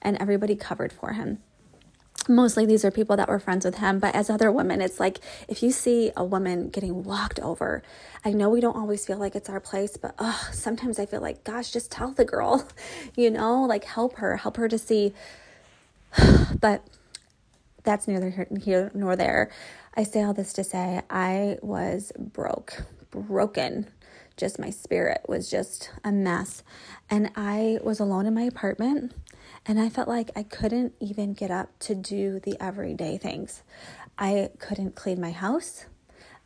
and 0.00 0.16
everybody 0.18 0.54
covered 0.54 0.92
for 0.92 1.12
him 1.12 1.38
mostly 2.28 2.64
these 2.66 2.84
are 2.84 2.90
people 2.90 3.16
that 3.16 3.28
were 3.28 3.38
friends 3.38 3.64
with 3.64 3.78
him 3.78 3.98
but 3.98 4.14
as 4.14 4.30
other 4.30 4.50
women 4.50 4.80
it's 4.80 5.00
like 5.00 5.18
if 5.48 5.62
you 5.62 5.70
see 5.70 6.10
a 6.16 6.24
woman 6.24 6.68
getting 6.68 7.02
walked 7.04 7.40
over 7.40 7.82
i 8.24 8.30
know 8.30 8.48
we 8.48 8.60
don't 8.60 8.76
always 8.76 9.06
feel 9.06 9.18
like 9.18 9.34
it's 9.34 9.48
our 9.48 9.60
place 9.60 9.96
but 9.96 10.14
sometimes 10.52 10.98
i 10.98 11.06
feel 11.06 11.20
like 11.20 11.42
gosh 11.44 11.70
just 11.70 11.90
tell 11.90 12.10
the 12.12 12.24
girl 12.24 12.68
you 13.16 13.30
know 13.30 13.62
like 13.62 13.84
help 13.84 14.16
her 14.16 14.36
help 14.36 14.56
her 14.56 14.68
to 14.68 14.78
see 14.78 15.12
but 16.60 16.86
that's 17.84 18.06
neither 18.06 18.46
here 18.62 18.90
nor 18.94 19.16
there 19.16 19.50
I 19.94 20.04
say 20.04 20.22
all 20.22 20.32
this 20.32 20.54
to 20.54 20.64
say 20.64 21.02
I 21.10 21.58
was 21.60 22.12
broke, 22.16 22.84
broken. 23.10 23.88
Just 24.38 24.58
my 24.58 24.70
spirit 24.70 25.20
was 25.28 25.50
just 25.50 25.90
a 26.02 26.10
mess. 26.10 26.62
And 27.10 27.30
I 27.36 27.78
was 27.84 28.00
alone 28.00 28.24
in 28.24 28.32
my 28.32 28.42
apartment 28.42 29.12
and 29.66 29.80
I 29.80 29.88
felt 29.88 30.08
like 30.08 30.30
I 30.36 30.42
couldn't 30.42 30.94
even 31.00 31.34
get 31.34 31.50
up 31.50 31.70
to 31.80 31.94
do 31.94 32.40
the 32.40 32.56
everyday 32.60 33.18
things. 33.18 33.62
I 34.18 34.50
couldn't 34.58 34.94
clean 34.94 35.20
my 35.20 35.30
house. 35.30 35.86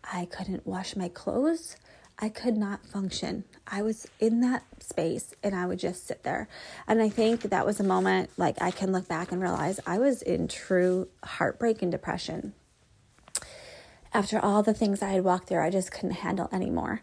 I 0.04 0.26
couldn't 0.26 0.66
wash 0.66 0.96
my 0.96 1.08
clothes. 1.08 1.76
I 2.18 2.28
could 2.28 2.56
not 2.56 2.86
function. 2.86 3.44
I 3.66 3.82
was 3.82 4.06
in 4.20 4.40
that 4.40 4.62
space 4.80 5.34
and 5.42 5.54
I 5.54 5.66
would 5.66 5.78
just 5.78 6.06
sit 6.06 6.22
there. 6.22 6.48
And 6.86 7.02
I 7.02 7.08
think 7.08 7.42
that 7.42 7.66
was 7.66 7.80
a 7.80 7.84
moment 7.84 8.30
like 8.36 8.60
I 8.62 8.70
can 8.70 8.92
look 8.92 9.08
back 9.08 9.32
and 9.32 9.42
realize 9.42 9.80
I 9.86 9.98
was 9.98 10.22
in 10.22 10.48
true 10.48 11.08
heartbreak 11.22 11.82
and 11.82 11.90
depression 11.92 12.54
after 14.16 14.38
all 14.38 14.62
the 14.62 14.72
things 14.72 15.02
I 15.02 15.10
had 15.10 15.24
walked 15.24 15.48
through, 15.48 15.60
I 15.60 15.68
just 15.68 15.92
couldn't 15.92 16.12
handle 16.12 16.48
anymore. 16.50 17.02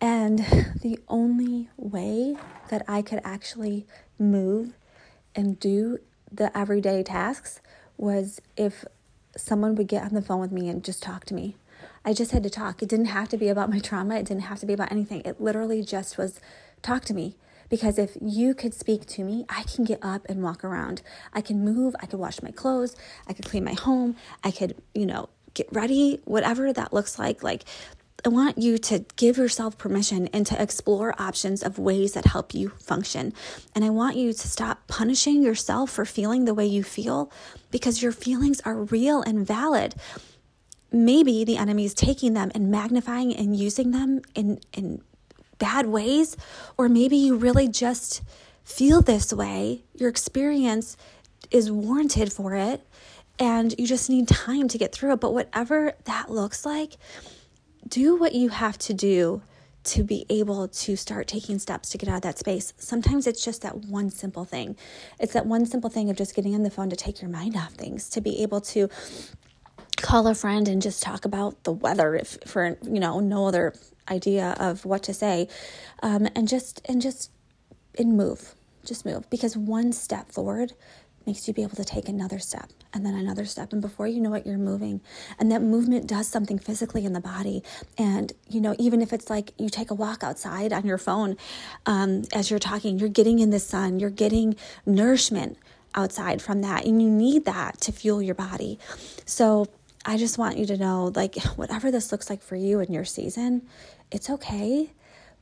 And 0.00 0.38
the 0.82 0.98
only 1.06 1.68
way 1.76 2.36
that 2.68 2.84
I 2.88 3.00
could 3.00 3.20
actually 3.22 3.86
move 4.18 4.72
and 5.34 5.58
do 5.58 5.98
the 6.30 6.56
everyday 6.56 7.02
tasks 7.02 7.60
was 7.96 8.40
if 8.56 8.84
someone 9.36 9.74
would 9.74 9.88
get 9.88 10.02
on 10.02 10.14
the 10.14 10.22
phone 10.22 10.40
with 10.40 10.52
me 10.52 10.68
and 10.68 10.84
just 10.84 11.02
talk 11.02 11.24
to 11.26 11.34
me. 11.34 11.56
I 12.04 12.12
just 12.12 12.32
had 12.32 12.42
to 12.42 12.50
talk. 12.50 12.82
It 12.82 12.88
didn't 12.88 13.06
have 13.06 13.28
to 13.30 13.36
be 13.36 13.48
about 13.48 13.70
my 13.70 13.78
trauma, 13.78 14.16
it 14.16 14.26
didn't 14.26 14.42
have 14.42 14.60
to 14.60 14.66
be 14.66 14.72
about 14.72 14.92
anything. 14.92 15.22
It 15.24 15.40
literally 15.40 15.82
just 15.82 16.18
was 16.18 16.40
talk 16.82 17.04
to 17.06 17.14
me. 17.14 17.36
Because 17.68 17.98
if 17.98 18.18
you 18.20 18.54
could 18.54 18.74
speak 18.74 19.06
to 19.06 19.24
me, 19.24 19.46
I 19.48 19.62
can 19.62 19.84
get 19.84 19.98
up 20.02 20.26
and 20.28 20.42
walk 20.42 20.62
around. 20.62 21.00
I 21.32 21.40
can 21.40 21.64
move, 21.64 21.96
I 22.00 22.06
could 22.06 22.20
wash 22.20 22.42
my 22.42 22.50
clothes, 22.50 22.94
I 23.26 23.32
could 23.32 23.46
clean 23.46 23.64
my 23.64 23.72
home, 23.72 24.14
I 24.44 24.50
could, 24.50 24.76
you 24.94 25.06
know, 25.06 25.30
get 25.54 25.68
ready, 25.72 26.20
whatever 26.26 26.70
that 26.70 26.92
looks 26.92 27.18
like. 27.18 27.42
Like, 27.42 27.64
I 28.24 28.28
want 28.28 28.56
you 28.56 28.78
to 28.78 29.04
give 29.16 29.36
yourself 29.36 29.76
permission 29.76 30.28
and 30.28 30.46
to 30.46 30.62
explore 30.62 31.12
options 31.20 31.62
of 31.62 31.78
ways 31.78 32.12
that 32.12 32.26
help 32.26 32.54
you 32.54 32.68
function. 32.68 33.32
And 33.74 33.84
I 33.84 33.90
want 33.90 34.16
you 34.16 34.32
to 34.32 34.48
stop 34.48 34.86
punishing 34.86 35.42
yourself 35.42 35.90
for 35.90 36.04
feeling 36.04 36.44
the 36.44 36.54
way 36.54 36.64
you 36.64 36.84
feel 36.84 37.32
because 37.72 38.00
your 38.00 38.12
feelings 38.12 38.60
are 38.60 38.84
real 38.84 39.22
and 39.22 39.44
valid. 39.44 39.96
Maybe 40.92 41.42
the 41.42 41.56
enemy 41.56 41.84
is 41.84 41.94
taking 41.94 42.34
them 42.34 42.52
and 42.54 42.70
magnifying 42.70 43.34
and 43.34 43.56
using 43.56 43.90
them 43.90 44.20
in, 44.36 44.60
in 44.72 45.02
bad 45.58 45.86
ways, 45.86 46.36
or 46.78 46.88
maybe 46.88 47.16
you 47.16 47.34
really 47.34 47.66
just 47.66 48.22
feel 48.62 49.00
this 49.00 49.32
way. 49.32 49.82
Your 49.94 50.08
experience 50.08 50.96
is 51.50 51.72
warranted 51.72 52.32
for 52.32 52.54
it, 52.54 52.86
and 53.38 53.74
you 53.78 53.86
just 53.86 54.08
need 54.08 54.28
time 54.28 54.68
to 54.68 54.78
get 54.78 54.92
through 54.92 55.12
it. 55.14 55.20
But 55.20 55.34
whatever 55.34 55.94
that 56.04 56.30
looks 56.30 56.64
like, 56.64 56.98
do 57.88 58.16
what 58.16 58.34
you 58.34 58.48
have 58.48 58.78
to 58.78 58.94
do 58.94 59.42
to 59.84 60.04
be 60.04 60.24
able 60.28 60.68
to 60.68 60.96
start 60.96 61.26
taking 61.26 61.58
steps 61.58 61.90
to 61.90 61.98
get 61.98 62.08
out 62.08 62.16
of 62.16 62.22
that 62.22 62.38
space. 62.38 62.72
Sometimes 62.78 63.26
it's 63.26 63.44
just 63.44 63.62
that 63.62 63.76
one 63.76 64.10
simple 64.10 64.44
thing. 64.44 64.76
It's 65.18 65.32
that 65.32 65.46
one 65.46 65.66
simple 65.66 65.90
thing 65.90 66.08
of 66.08 66.16
just 66.16 66.36
getting 66.36 66.54
on 66.54 66.62
the 66.62 66.70
phone 66.70 66.88
to 66.90 66.96
take 66.96 67.20
your 67.20 67.30
mind 67.30 67.56
off 67.56 67.72
things, 67.72 68.08
to 68.10 68.20
be 68.20 68.42
able 68.42 68.60
to 68.60 68.88
call 70.02 70.26
a 70.26 70.34
friend 70.34 70.68
and 70.68 70.82
just 70.82 71.02
talk 71.02 71.24
about 71.24 71.62
the 71.64 71.72
weather 71.72 72.14
if 72.14 72.36
for 72.44 72.76
you 72.82 73.00
know 73.00 73.20
no 73.20 73.46
other 73.46 73.72
idea 74.10 74.56
of 74.58 74.84
what 74.84 75.02
to 75.04 75.14
say 75.14 75.48
um, 76.02 76.28
and 76.34 76.48
just 76.48 76.82
and 76.86 77.00
just 77.00 77.30
and 77.96 78.16
move 78.16 78.54
just 78.84 79.06
move 79.06 79.28
because 79.30 79.56
one 79.56 79.92
step 79.92 80.30
forward 80.30 80.72
makes 81.26 81.46
you 81.46 81.54
be 81.54 81.62
able 81.62 81.76
to 81.76 81.84
take 81.84 82.08
another 82.08 82.38
step 82.38 82.70
and 82.92 83.04
then 83.04 83.14
another 83.14 83.44
step. 83.44 83.72
And 83.72 83.82
before 83.82 84.06
you 84.06 84.20
know 84.20 84.34
it 84.34 84.46
you're 84.46 84.58
moving. 84.58 85.00
And 85.38 85.50
that 85.52 85.62
movement 85.62 86.06
does 86.06 86.28
something 86.28 86.58
physically 86.58 87.04
in 87.04 87.12
the 87.12 87.20
body. 87.20 87.62
And 87.98 88.32
you 88.48 88.60
know 88.60 88.74
even 88.78 89.02
if 89.02 89.12
it's 89.12 89.30
like 89.30 89.52
you 89.58 89.68
take 89.68 89.90
a 89.90 89.94
walk 89.94 90.22
outside 90.22 90.72
on 90.72 90.86
your 90.86 90.98
phone 90.98 91.36
um, 91.86 92.22
as 92.32 92.50
you're 92.50 92.58
talking 92.58 92.98
you're 92.98 93.08
getting 93.08 93.38
in 93.38 93.50
the 93.50 93.58
sun 93.58 93.98
you're 93.98 94.10
getting 94.10 94.56
nourishment 94.86 95.58
outside 95.94 96.40
from 96.40 96.62
that. 96.62 96.84
And 96.84 97.02
you 97.02 97.10
need 97.10 97.44
that 97.44 97.80
to 97.82 97.92
fuel 97.92 98.22
your 98.22 98.34
body. 98.34 98.78
So 99.24 99.66
I 100.04 100.16
just 100.16 100.38
want 100.38 100.58
you 100.58 100.66
to 100.66 100.76
know 100.76 101.12
like, 101.14 101.36
whatever 101.56 101.90
this 101.90 102.12
looks 102.12 102.30
like 102.30 102.42
for 102.42 102.56
you 102.56 102.80
in 102.80 102.92
your 102.92 103.04
season, 103.04 103.62
it's 104.10 104.28
okay, 104.28 104.92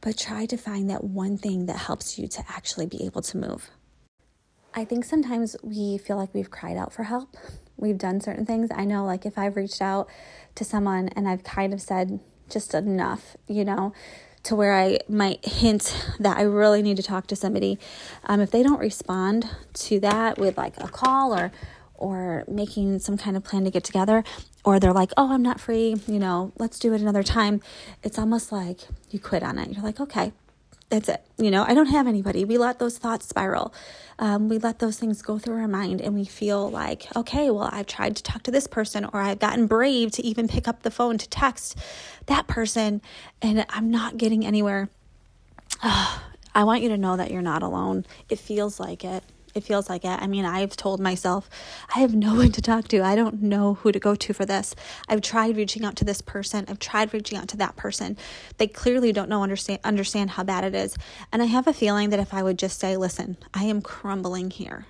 but 0.00 0.16
try 0.16 0.46
to 0.46 0.56
find 0.56 0.88
that 0.90 1.04
one 1.04 1.36
thing 1.36 1.66
that 1.66 1.76
helps 1.76 2.18
you 2.18 2.28
to 2.28 2.44
actually 2.48 2.86
be 2.86 3.04
able 3.04 3.22
to 3.22 3.36
move. 3.36 3.70
I 4.72 4.84
think 4.84 5.04
sometimes 5.04 5.56
we 5.62 5.98
feel 5.98 6.16
like 6.16 6.32
we've 6.32 6.50
cried 6.50 6.76
out 6.76 6.92
for 6.92 7.04
help. 7.04 7.36
We've 7.76 7.98
done 7.98 8.20
certain 8.20 8.46
things. 8.46 8.70
I 8.74 8.84
know, 8.84 9.04
like, 9.04 9.26
if 9.26 9.36
I've 9.36 9.56
reached 9.56 9.82
out 9.82 10.08
to 10.54 10.64
someone 10.64 11.08
and 11.08 11.28
I've 11.28 11.42
kind 11.42 11.72
of 11.72 11.80
said 11.80 12.20
just 12.48 12.74
enough, 12.74 13.36
you 13.48 13.64
know, 13.64 13.92
to 14.44 14.54
where 14.54 14.74
I 14.76 14.98
might 15.08 15.44
hint 15.44 16.14
that 16.18 16.38
I 16.38 16.42
really 16.42 16.82
need 16.82 16.96
to 16.96 17.02
talk 17.02 17.26
to 17.28 17.36
somebody. 17.36 17.78
Um, 18.24 18.40
if 18.40 18.50
they 18.50 18.62
don't 18.62 18.80
respond 18.80 19.48
to 19.74 20.00
that 20.00 20.38
with 20.38 20.56
like 20.56 20.74
a 20.78 20.88
call 20.88 21.34
or 21.34 21.52
or 21.94 22.44
making 22.48 22.98
some 22.98 23.18
kind 23.18 23.36
of 23.36 23.44
plan 23.44 23.62
to 23.64 23.70
get 23.70 23.84
together, 23.84 24.24
or 24.64 24.80
they're 24.80 24.92
like, 24.92 25.12
oh, 25.18 25.34
I'm 25.34 25.42
not 25.42 25.60
free, 25.60 25.96
you 26.06 26.18
know, 26.18 26.50
let's 26.58 26.78
do 26.78 26.94
it 26.94 27.02
another 27.02 27.22
time. 27.22 27.60
It's 28.02 28.18
almost 28.18 28.50
like 28.50 28.80
you 29.10 29.18
quit 29.18 29.42
on 29.42 29.58
it. 29.58 29.70
You're 29.70 29.84
like, 29.84 30.00
okay, 30.00 30.32
that's 30.90 31.08
it. 31.08 31.24
You 31.38 31.50
know, 31.50 31.64
I 31.66 31.72
don't 31.72 31.86
have 31.86 32.06
anybody. 32.06 32.44
We 32.44 32.58
let 32.58 32.78
those 32.78 32.98
thoughts 32.98 33.26
spiral. 33.28 33.72
Um, 34.18 34.48
we 34.48 34.58
let 34.58 34.80
those 34.80 34.98
things 34.98 35.22
go 35.22 35.38
through 35.38 35.60
our 35.60 35.68
mind 35.68 36.00
and 36.00 36.14
we 36.14 36.24
feel 36.24 36.68
like, 36.68 37.06
okay, 37.16 37.50
well, 37.50 37.70
I've 37.72 37.86
tried 37.86 38.16
to 38.16 38.22
talk 38.22 38.42
to 38.42 38.50
this 38.50 38.66
person 38.66 39.06
or 39.06 39.20
I've 39.20 39.38
gotten 39.38 39.66
brave 39.66 40.10
to 40.12 40.22
even 40.22 40.48
pick 40.48 40.68
up 40.68 40.82
the 40.82 40.90
phone 40.90 41.16
to 41.16 41.28
text 41.28 41.78
that 42.26 42.46
person 42.46 43.00
and 43.40 43.64
I'm 43.70 43.90
not 43.90 44.18
getting 44.18 44.44
anywhere. 44.44 44.90
I 45.82 46.64
want 46.64 46.82
you 46.82 46.88
to 46.90 46.98
know 46.98 47.16
that 47.16 47.30
you're 47.30 47.40
not 47.40 47.62
alone. 47.62 48.04
It 48.28 48.38
feels 48.40 48.80
like 48.80 49.04
it. 49.04 49.22
It 49.54 49.64
feels 49.64 49.88
like 49.88 50.04
it. 50.04 50.20
I 50.20 50.26
mean, 50.26 50.44
I've 50.44 50.76
told 50.76 51.00
myself 51.00 51.48
I 51.94 52.00
have 52.00 52.14
no 52.14 52.34
one 52.36 52.52
to 52.52 52.62
talk 52.62 52.88
to. 52.88 53.02
I 53.02 53.14
don't 53.14 53.42
know 53.42 53.74
who 53.74 53.92
to 53.92 53.98
go 53.98 54.14
to 54.14 54.32
for 54.32 54.44
this. 54.44 54.74
I've 55.08 55.20
tried 55.20 55.56
reaching 55.56 55.84
out 55.84 55.96
to 55.96 56.04
this 56.04 56.20
person. 56.20 56.64
I've 56.68 56.78
tried 56.78 57.12
reaching 57.12 57.38
out 57.38 57.48
to 57.48 57.56
that 57.58 57.76
person. 57.76 58.16
They 58.58 58.66
clearly 58.66 59.12
don't 59.12 59.28
know 59.28 59.42
understand 59.42 59.80
understand 59.84 60.30
how 60.30 60.44
bad 60.44 60.64
it 60.64 60.74
is. 60.74 60.96
And 61.32 61.42
I 61.42 61.46
have 61.46 61.66
a 61.66 61.72
feeling 61.72 62.10
that 62.10 62.20
if 62.20 62.34
I 62.34 62.42
would 62.42 62.58
just 62.58 62.78
say, 62.78 62.96
"Listen, 62.96 63.36
I 63.54 63.64
am 63.64 63.82
crumbling 63.82 64.50
here. 64.50 64.86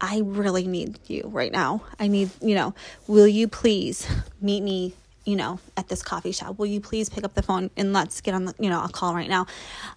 I 0.00 0.22
really 0.24 0.66
need 0.66 0.98
you 1.06 1.22
right 1.26 1.52
now. 1.52 1.84
I 2.00 2.08
need, 2.08 2.30
you 2.40 2.56
know, 2.56 2.74
will 3.06 3.28
you 3.28 3.46
please 3.46 4.08
meet 4.40 4.62
me 4.62 4.94
you 5.24 5.36
know, 5.36 5.60
at 5.76 5.88
this 5.88 6.02
coffee 6.02 6.32
shop. 6.32 6.58
Will 6.58 6.66
you 6.66 6.80
please 6.80 7.08
pick 7.08 7.24
up 7.24 7.34
the 7.34 7.42
phone 7.42 7.70
and 7.76 7.92
let's 7.92 8.20
get 8.20 8.34
on 8.34 8.46
the, 8.46 8.54
you 8.58 8.68
know, 8.68 8.82
a 8.82 8.88
call 8.88 9.14
right 9.14 9.28
now? 9.28 9.46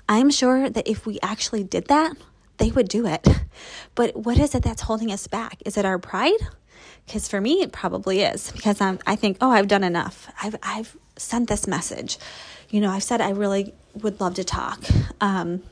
I'm 0.08 0.30
sure 0.30 0.70
that 0.70 0.88
if 0.88 1.06
we 1.06 1.20
actually 1.22 1.64
did 1.64 1.88
that, 1.88 2.16
they 2.58 2.72
would 2.72 2.88
do 2.90 3.06
it. 3.06 3.28
But 3.96 4.14
what 4.14 4.38
is 4.38 4.54
it 4.54 4.64
that's 4.64 4.82
holding 4.82 5.10
us 5.10 5.26
back? 5.28 5.62
Is 5.66 5.78
it 5.78 5.86
our 5.86 5.98
pride? 5.98 6.42
Because 7.06 7.30
for 7.30 7.40
me, 7.40 7.62
it 7.62 7.72
probably 7.72 8.22
is. 8.22 8.52
Because 8.52 8.82
I'm, 8.82 9.00
I 9.08 9.16
think, 9.16 9.38
oh, 9.40 9.52
I've 9.52 9.70
done 9.70 9.86
enough. 9.86 10.28
I've, 10.44 10.58
I've 10.62 10.98
sent 11.16 11.48
this 11.48 11.66
message. 11.66 12.18
You 12.70 12.82
know, 12.82 12.92
I've 12.92 13.04
said 13.04 13.22
I 13.22 13.30
really 13.30 13.74
would 14.02 14.20
love 14.20 14.34
to 14.34 14.44
talk. 14.44 14.84
Um, 15.22 15.64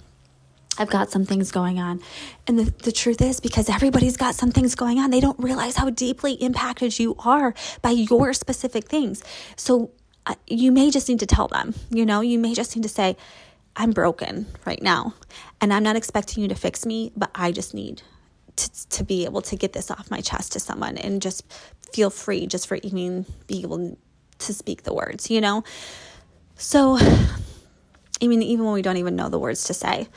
I've 0.77 0.89
got 0.89 1.11
some 1.11 1.25
things 1.25 1.51
going 1.51 1.79
on. 1.79 2.01
And 2.47 2.57
the, 2.57 2.71
the 2.83 2.91
truth 2.91 3.21
is, 3.21 3.39
because 3.39 3.69
everybody's 3.69 4.17
got 4.17 4.35
some 4.35 4.51
things 4.51 4.73
going 4.75 4.99
on, 4.99 5.11
they 5.11 5.19
don't 5.19 5.39
realize 5.39 5.75
how 5.75 5.89
deeply 5.89 6.33
impacted 6.33 6.97
you 6.97 7.15
are 7.19 7.53
by 7.81 7.91
your 7.91 8.33
specific 8.33 8.85
things. 8.85 9.23
So 9.55 9.91
uh, 10.25 10.35
you 10.47 10.71
may 10.71 10.89
just 10.89 11.09
need 11.09 11.19
to 11.19 11.25
tell 11.25 11.47
them, 11.47 11.75
you 11.89 12.05
know, 12.05 12.21
you 12.21 12.39
may 12.39 12.53
just 12.53 12.75
need 12.75 12.83
to 12.83 12.89
say, 12.89 13.17
I'm 13.75 13.91
broken 13.91 14.45
right 14.65 14.81
now. 14.81 15.13
And 15.61 15.73
I'm 15.73 15.83
not 15.83 15.95
expecting 15.95 16.43
you 16.43 16.49
to 16.49 16.55
fix 16.55 16.85
me, 16.85 17.11
but 17.15 17.31
I 17.33 17.51
just 17.51 17.73
need 17.73 18.01
to, 18.55 18.89
to 18.89 19.03
be 19.03 19.25
able 19.25 19.41
to 19.43 19.55
get 19.55 19.73
this 19.73 19.89
off 19.89 20.11
my 20.11 20.21
chest 20.21 20.53
to 20.53 20.59
someone 20.59 20.97
and 20.97 21.21
just 21.21 21.43
feel 21.91 22.09
free 22.09 22.47
just 22.47 22.67
for 22.67 22.77
even 22.83 23.25
being 23.47 23.63
able 23.63 23.97
to 24.39 24.53
speak 24.53 24.83
the 24.83 24.93
words, 24.93 25.31
you 25.31 25.41
know? 25.41 25.63
So, 26.55 26.97
I 28.21 28.27
mean, 28.27 28.43
even 28.43 28.65
when 28.65 28.73
we 28.73 28.81
don't 28.81 28.97
even 28.97 29.15
know 29.15 29.29
the 29.29 29.39
words 29.39 29.63
to 29.65 29.73
say, 29.73 30.07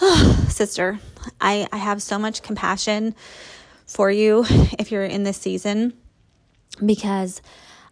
sister, 0.48 0.98
I, 1.40 1.66
I 1.72 1.78
have 1.78 2.02
so 2.02 2.18
much 2.18 2.42
compassion 2.42 3.14
for 3.86 4.10
you 4.10 4.44
if 4.78 4.90
you're 4.90 5.04
in 5.04 5.22
this 5.22 5.38
season 5.38 5.94
because 6.84 7.40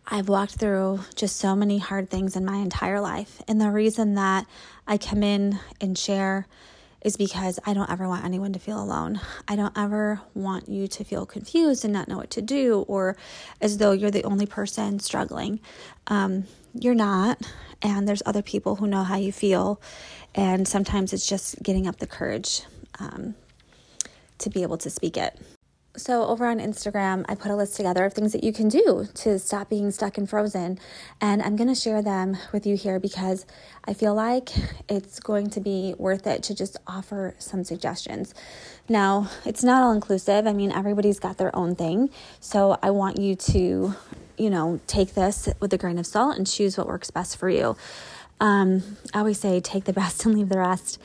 I've 0.06 0.28
walked 0.28 0.56
through 0.56 1.00
just 1.14 1.36
so 1.36 1.54
many 1.54 1.78
hard 1.78 2.10
things 2.10 2.36
in 2.36 2.44
my 2.44 2.56
entire 2.56 3.00
life. 3.00 3.40
And 3.46 3.60
the 3.60 3.70
reason 3.70 4.14
that 4.16 4.46
I 4.86 4.98
come 4.98 5.22
in 5.22 5.58
and 5.80 5.96
share 5.96 6.46
is 7.02 7.16
because 7.16 7.58
I 7.64 7.74
don't 7.74 7.90
ever 7.90 8.08
want 8.08 8.24
anyone 8.24 8.52
to 8.52 8.58
feel 8.58 8.80
alone. 8.80 9.20
I 9.48 9.56
don't 9.56 9.76
ever 9.76 10.20
want 10.34 10.68
you 10.68 10.86
to 10.88 11.04
feel 11.04 11.26
confused 11.26 11.84
and 11.84 11.92
not 11.92 12.08
know 12.08 12.16
what 12.16 12.30
to 12.30 12.42
do 12.42 12.84
or 12.88 13.16
as 13.60 13.78
though 13.78 13.92
you're 13.92 14.10
the 14.10 14.24
only 14.24 14.46
person 14.46 15.00
struggling. 15.00 15.60
Um, 16.06 16.44
you're 16.74 16.94
not. 16.94 17.40
And 17.80 18.06
there's 18.08 18.22
other 18.24 18.42
people 18.42 18.76
who 18.76 18.86
know 18.86 19.02
how 19.02 19.16
you 19.16 19.32
feel. 19.32 19.80
And 20.34 20.66
sometimes 20.66 21.12
it's 21.12 21.26
just 21.26 21.60
getting 21.62 21.88
up 21.88 21.98
the 21.98 22.06
courage 22.06 22.62
um, 23.00 23.34
to 24.38 24.50
be 24.50 24.62
able 24.62 24.78
to 24.78 24.90
speak 24.90 25.16
it. 25.16 25.38
So, 25.94 26.24
over 26.24 26.46
on 26.46 26.58
Instagram, 26.58 27.26
I 27.28 27.34
put 27.34 27.50
a 27.50 27.56
list 27.56 27.76
together 27.76 28.02
of 28.06 28.14
things 28.14 28.32
that 28.32 28.42
you 28.42 28.50
can 28.50 28.68
do 28.68 29.06
to 29.12 29.38
stop 29.38 29.68
being 29.68 29.90
stuck 29.90 30.16
and 30.16 30.28
frozen. 30.28 30.78
And 31.20 31.42
I'm 31.42 31.54
going 31.54 31.68
to 31.68 31.74
share 31.74 32.00
them 32.00 32.38
with 32.50 32.64
you 32.64 32.76
here 32.76 32.98
because 32.98 33.44
I 33.84 33.92
feel 33.92 34.14
like 34.14 34.48
it's 34.88 35.20
going 35.20 35.50
to 35.50 35.60
be 35.60 35.94
worth 35.98 36.26
it 36.26 36.42
to 36.44 36.54
just 36.54 36.78
offer 36.86 37.34
some 37.38 37.62
suggestions. 37.62 38.32
Now, 38.88 39.28
it's 39.44 39.62
not 39.62 39.82
all 39.82 39.92
inclusive. 39.92 40.46
I 40.46 40.54
mean, 40.54 40.72
everybody's 40.72 41.20
got 41.20 41.36
their 41.36 41.54
own 41.54 41.76
thing. 41.76 42.08
So, 42.40 42.78
I 42.82 42.90
want 42.90 43.18
you 43.18 43.34
to, 43.34 43.94
you 44.38 44.48
know, 44.48 44.80
take 44.86 45.12
this 45.12 45.46
with 45.60 45.74
a 45.74 45.78
grain 45.78 45.98
of 45.98 46.06
salt 46.06 46.38
and 46.38 46.46
choose 46.46 46.78
what 46.78 46.86
works 46.86 47.10
best 47.10 47.36
for 47.36 47.50
you. 47.50 47.76
Um, 48.40 48.96
I 49.12 49.18
always 49.18 49.38
say 49.38 49.60
take 49.60 49.84
the 49.84 49.92
best 50.02 50.24
and 50.24 50.34
leave 50.34 50.48
the 50.48 50.58
rest. 50.58 50.98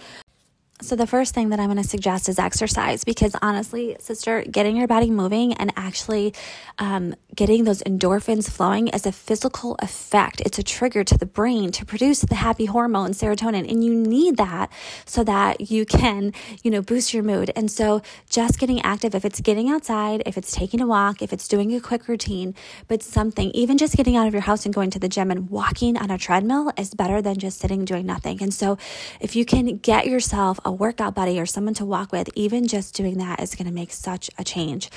So, 0.79 0.95
the 0.95 1.07
first 1.07 1.33
thing 1.33 1.49
that 1.49 1.59
I'm 1.59 1.67
going 1.71 1.81
to 1.81 1.87
suggest 1.87 2.29
is 2.29 2.37
exercise 2.37 3.03
because 3.03 3.35
honestly, 3.41 3.97
sister, 3.99 4.43
getting 4.43 4.77
your 4.77 4.87
body 4.87 5.09
moving 5.09 5.53
and 5.53 5.73
actually 5.75 6.35
um, 6.77 7.15
getting 7.37 7.65
those 7.65 7.83
endorphins 7.83 8.49
flowing 8.49 8.87
is 8.87 9.05
a 9.05 9.11
physical 9.11 9.75
effect. 9.79 10.41
It's 10.41 10.57
a 10.57 10.63
trigger 10.63 11.03
to 11.03 11.17
the 11.17 11.27
brain 11.27 11.71
to 11.73 11.85
produce 11.85 12.21
the 12.21 12.33
happy 12.33 12.65
hormone, 12.65 13.11
serotonin, 13.11 13.69
and 13.71 13.83
you 13.85 13.93
need 13.93 14.37
that 14.37 14.71
so 15.05 15.23
that 15.23 15.69
you 15.69 15.85
can, 15.85 16.33
you 16.63 16.71
know, 16.71 16.81
boost 16.81 17.13
your 17.13 17.21
mood. 17.21 17.51
And 17.55 17.69
so, 17.69 18.01
just 18.27 18.57
getting 18.59 18.81
active, 18.81 19.13
if 19.13 19.23
it's 19.23 19.39
getting 19.39 19.69
outside, 19.69 20.23
if 20.25 20.35
it's 20.35 20.51
taking 20.51 20.81
a 20.81 20.87
walk, 20.87 21.21
if 21.21 21.31
it's 21.31 21.47
doing 21.47 21.75
a 21.75 21.79
quick 21.79 22.07
routine, 22.07 22.55
but 22.87 23.03
something, 23.03 23.51
even 23.51 23.77
just 23.77 23.95
getting 23.95 24.15
out 24.15 24.25
of 24.25 24.33
your 24.33 24.41
house 24.41 24.65
and 24.65 24.73
going 24.73 24.89
to 24.89 24.99
the 24.99 25.07
gym 25.07 25.29
and 25.29 25.47
walking 25.51 25.95
on 25.95 26.09
a 26.09 26.17
treadmill 26.17 26.71
is 26.75 26.95
better 26.95 27.21
than 27.21 27.37
just 27.37 27.59
sitting 27.59 27.85
doing 27.85 28.07
nothing. 28.07 28.41
And 28.41 28.51
so, 28.51 28.79
if 29.21 29.35
you 29.35 29.45
can 29.45 29.77
get 29.77 30.07
yourself 30.07 30.59
a 30.65 30.71
workout 30.71 31.13
buddy 31.13 31.39
or 31.39 31.45
someone 31.45 31.75
to 31.75 31.85
walk 31.85 32.11
with, 32.11 32.29
even 32.33 32.67
just 32.67 32.95
doing 32.95 33.19
that 33.19 33.39
is 33.39 33.53
going 33.53 33.67
to 33.67 33.73
make 33.73 33.91
such 33.91 34.31
a 34.39 34.43
change. 34.43 34.89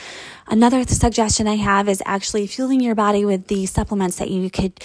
Another 0.49 0.83
suggestion 0.85 1.47
I 1.47 1.57
have 1.57 1.87
is 1.87 2.03
actually 2.07 2.30
fueling 2.47 2.81
your 2.81 2.95
body 2.95 3.25
with 3.25 3.47
the 3.49 3.67
supplements 3.67 4.19
that 4.19 4.31
you 4.31 4.51
could 4.51 4.81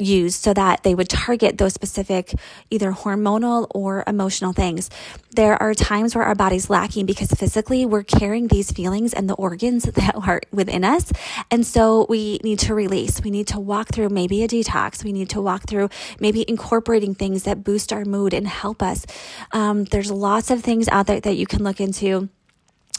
use 0.00 0.34
so 0.34 0.54
that 0.54 0.82
they 0.82 0.94
would 0.94 1.08
target 1.08 1.58
those 1.58 1.74
specific 1.74 2.32
either 2.70 2.92
hormonal 2.92 3.66
or 3.70 4.02
emotional 4.06 4.52
things. 4.52 4.90
There 5.32 5.60
are 5.62 5.74
times 5.74 6.14
where 6.14 6.24
our 6.24 6.34
body's 6.34 6.70
lacking 6.70 7.06
because 7.06 7.30
physically 7.30 7.86
we're 7.86 8.02
carrying 8.02 8.48
these 8.48 8.72
feelings 8.72 9.12
and 9.12 9.28
the 9.28 9.34
organs 9.34 9.84
that 10.00 10.14
are 10.16 10.40
within 10.52 10.84
us. 10.84 11.12
And 11.50 11.66
so 11.66 12.06
we 12.08 12.38
need 12.42 12.58
to 12.60 12.74
release. 12.74 13.22
We 13.22 13.30
need 13.30 13.48
to 13.48 13.60
walk 13.60 13.88
through 13.88 14.08
maybe 14.08 14.42
a 14.42 14.48
detox. 14.48 15.04
We 15.04 15.12
need 15.12 15.30
to 15.30 15.40
walk 15.40 15.68
through 15.68 15.90
maybe 16.18 16.44
incorporating 16.48 17.14
things 17.14 17.44
that 17.44 17.62
boost 17.62 17.92
our 17.92 18.04
mood 18.04 18.34
and 18.34 18.46
help 18.48 18.82
us. 18.82 19.06
Um, 19.52 19.84
there's 19.84 20.10
lots 20.10 20.50
of 20.50 20.62
things 20.62 20.88
out 20.88 21.06
there 21.06 21.20
that 21.20 21.34
you 21.34 21.46
can 21.46 21.62
look 21.62 21.80
into 21.80 22.28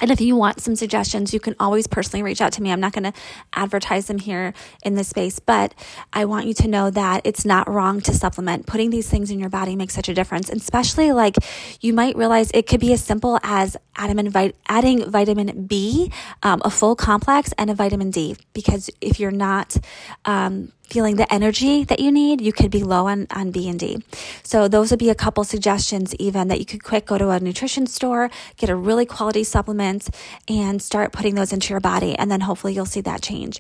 and 0.02 0.12
if 0.12 0.20
you 0.20 0.36
want 0.36 0.60
some 0.60 0.76
suggestions, 0.76 1.34
you 1.34 1.40
can 1.40 1.56
always 1.60 1.88
personally 1.88 2.24
reach 2.24 2.42
out 2.42 2.52
to 2.54 2.62
me. 2.62 2.72
I'm 2.72 2.80
not 2.80 2.92
going 2.92 3.04
to 3.04 3.14
advertise 3.54 4.08
them 4.08 4.18
here 4.18 4.54
in 4.84 4.96
this 4.96 5.08
space, 5.08 5.40
but 5.40 5.76
I 6.12 6.26
want 6.26 6.48
you 6.48 6.54
to 6.56 6.68
know 6.68 6.90
that 6.90 7.22
it's 7.24 7.46
not 7.46 7.70
wrong 7.70 8.02
to 8.02 8.14
supplement. 8.14 8.66
Putting 8.66 8.90
these 8.90 9.08
things 9.08 9.30
in 9.30 9.40
your 9.40 9.50
body 9.50 9.76
makes 9.76 9.94
such 9.94 10.10
a 10.10 10.14
difference. 10.14 10.50
And 10.50 10.60
especially 10.60 11.12
like 11.12 11.36
you 11.80 11.94
might 11.94 12.18
realize 12.18 12.50
it 12.54 12.68
could 12.68 12.80
be 12.80 12.92
as 12.94 13.04
simple 13.04 13.40
as 13.44 13.78
adding 13.96 15.10
vitamin 15.10 15.66
B, 15.68 16.12
um, 16.42 16.62
a 16.66 16.72
full 16.72 16.96
complex, 16.96 17.54
and 17.58 17.70
a 17.70 17.76
vitamin 17.76 18.10
D. 18.10 18.36
Because 18.54 18.90
if 19.00 19.20
you're 19.20 19.30
not, 19.30 19.78
um, 20.26 20.72
feeling 20.92 21.16
the 21.16 21.34
energy 21.34 21.86
that 21.86 22.02
you 22.02 22.12
need, 22.12 22.42
you 22.42 22.52
could 22.52 22.70
be 22.70 22.84
low 22.84 23.08
on, 23.08 23.26
on 23.32 23.50
B 23.50 23.70
and 23.70 23.80
D. 23.80 24.04
So 24.44 24.68
those 24.68 24.92
would 24.92 25.00
be 25.00 25.10
a 25.10 25.16
couple 25.16 25.44
suggestions 25.46 26.14
even 26.16 26.50
that 26.50 26.60
you 26.60 26.66
could 26.66 26.84
quick 26.84 27.06
go 27.06 27.18
to 27.18 27.30
a 27.30 27.40
nutrition 27.40 27.88
store, 27.88 28.30
get 28.58 28.70
a 28.70 28.76
really 28.76 29.06
quality 29.06 29.46
supplement 29.46 30.10
and 30.50 30.82
start 30.82 31.14
putting 31.14 31.36
those 31.36 31.54
into 31.54 31.70
your 31.74 31.80
body. 31.80 32.16
And 32.16 32.30
then 32.30 32.42
hopefully 32.42 32.74
you'll 32.74 32.86
see 32.86 33.02
that 33.02 33.22
change. 33.22 33.60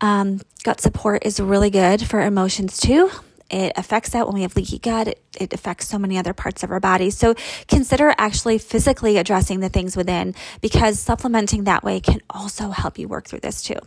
Um, 0.00 0.40
gut 0.64 0.80
support 0.80 1.26
is 1.26 1.38
really 1.38 1.68
good 1.68 2.00
for 2.06 2.22
emotions 2.22 2.80
too. 2.80 3.10
It 3.50 3.72
affects 3.76 4.10
that 4.10 4.26
when 4.26 4.34
we 4.34 4.42
have 4.42 4.54
leaky 4.54 4.78
gut. 4.78 5.08
It, 5.08 5.20
it, 5.38 5.52
affects 5.52 5.88
so 5.88 5.98
many 5.98 6.16
other 6.16 6.32
parts 6.32 6.62
of 6.62 6.70
our 6.70 6.80
body. 6.80 7.10
So 7.10 7.34
consider 7.66 8.14
actually 8.16 8.58
physically 8.58 9.18
addressing 9.18 9.60
the 9.60 9.68
things 9.68 9.96
within 9.96 10.34
because 10.60 11.00
supplementing 11.00 11.64
that 11.64 11.82
way 11.82 12.00
can 12.00 12.20
also 12.30 12.70
help 12.70 12.98
you 12.98 13.08
work 13.08 13.26
through 13.26 13.40
this 13.40 13.62
too. 13.62 13.78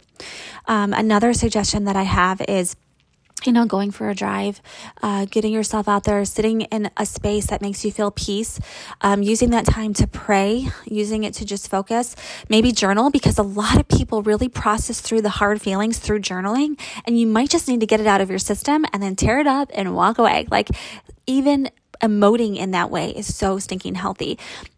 Um, 0.68 0.94
another 0.94 1.34
suggestion 1.34 1.86
that 1.86 1.96
I 1.96 2.04
have 2.04 2.42
is 2.42 2.76
you 3.46 3.54
know, 3.54 3.66
going 3.66 3.92
for 3.92 4.10
a 4.10 4.16
drive, 4.16 4.62
uh, 5.02 5.26
getting 5.26 5.54
yourself 5.54 5.88
out 5.88 6.04
there, 6.04 6.24
sitting 6.26 6.62
in 6.62 6.90
a 6.98 7.06
space 7.06 7.48
that 7.48 7.62
makes 7.62 7.84
you 7.84 7.92
feel 7.92 8.12
peace, 8.12 8.60
um, 9.02 9.22
using 9.22 9.52
that 9.52 9.66
time 9.66 9.94
to 9.94 10.08
pray, 10.08 10.68
using 10.86 11.24
it 11.24 11.34
to 11.36 11.46
just 11.46 11.70
focus, 11.70 12.16
maybe 12.50 12.72
journal 12.72 13.10
because 13.10 13.38
a 13.38 13.44
lot 13.44 13.80
of 13.80 13.88
people 13.88 14.22
really 14.22 14.50
process 14.50 15.02
through 15.02 15.22
the 15.22 15.30
hard 15.30 15.62
feelings 15.62 16.00
through 16.00 16.20
journaling. 16.20 16.80
And 17.06 17.20
you 17.20 17.28
might 17.28 17.50
just 17.50 17.68
need 17.68 17.80
to 17.80 17.86
get 17.86 18.00
it 18.00 18.08
out 18.08 18.22
of 18.22 18.30
your 18.30 18.40
system 18.40 18.86
and 18.94 19.02
then 19.02 19.16
tear 19.16 19.40
it 19.40 19.48
up 19.48 19.70
and 19.74 19.96
walk 19.96 20.18
away. 20.18 20.48
Like, 20.50 20.70
even 21.26 21.70
emoting 22.04 22.58
in 22.58 22.72
that 22.72 22.92
way 22.92 23.10
is 23.12 23.34
so 23.34 23.58
stinking 23.58 23.96
healthy 23.96 24.38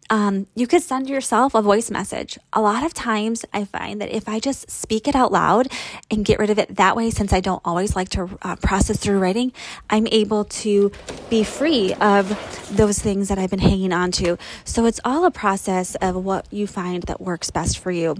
um, 0.10 0.46
you 0.56 0.68
could 0.68 0.84
send 0.84 1.10
yourself 1.10 1.56
a 1.56 1.62
voice 1.62 1.90
message. 1.90 2.38
A 2.54 2.62
lot 2.62 2.84
of 2.84 2.94
times 2.94 3.44
I 3.54 3.66
find 3.66 4.00
that 4.02 4.10
if 4.10 4.30
I 4.30 4.40
just 4.40 4.70
speak 4.70 5.08
it 5.08 5.16
out 5.16 5.32
loud 5.32 5.68
and 6.12 6.24
get 6.24 6.40
rid 6.40 6.50
of 6.50 6.60
it 6.60 6.76
that 6.76 6.96
way, 6.96 7.10
since 7.10 7.34
I 7.34 7.40
don't 7.40 7.62
always 7.66 7.96
like 7.96 8.10
to 8.10 8.38
uh, 8.42 8.56
process 8.58 8.98
through 8.98 9.20
writing, 9.20 9.52
I'm 9.90 10.08
able 10.08 10.46
to 10.46 10.92
be 11.30 11.44
free 11.44 11.94
of 11.96 12.30
those 12.76 13.00
things 13.00 13.30
that 13.30 13.40
I've 13.40 13.50
been 13.50 13.60
hanging 13.60 13.94
on 13.94 14.12
to. 14.14 14.38
So 14.64 14.86
it's 14.86 15.00
all 15.04 15.26
a 15.26 15.32
process 15.32 15.96
of 15.96 16.16
what 16.16 16.48
you 16.52 16.68
find 16.68 17.04
that 17.04 17.20
works 17.20 17.50
best 17.50 17.80
for 17.80 17.92
you. 17.92 18.16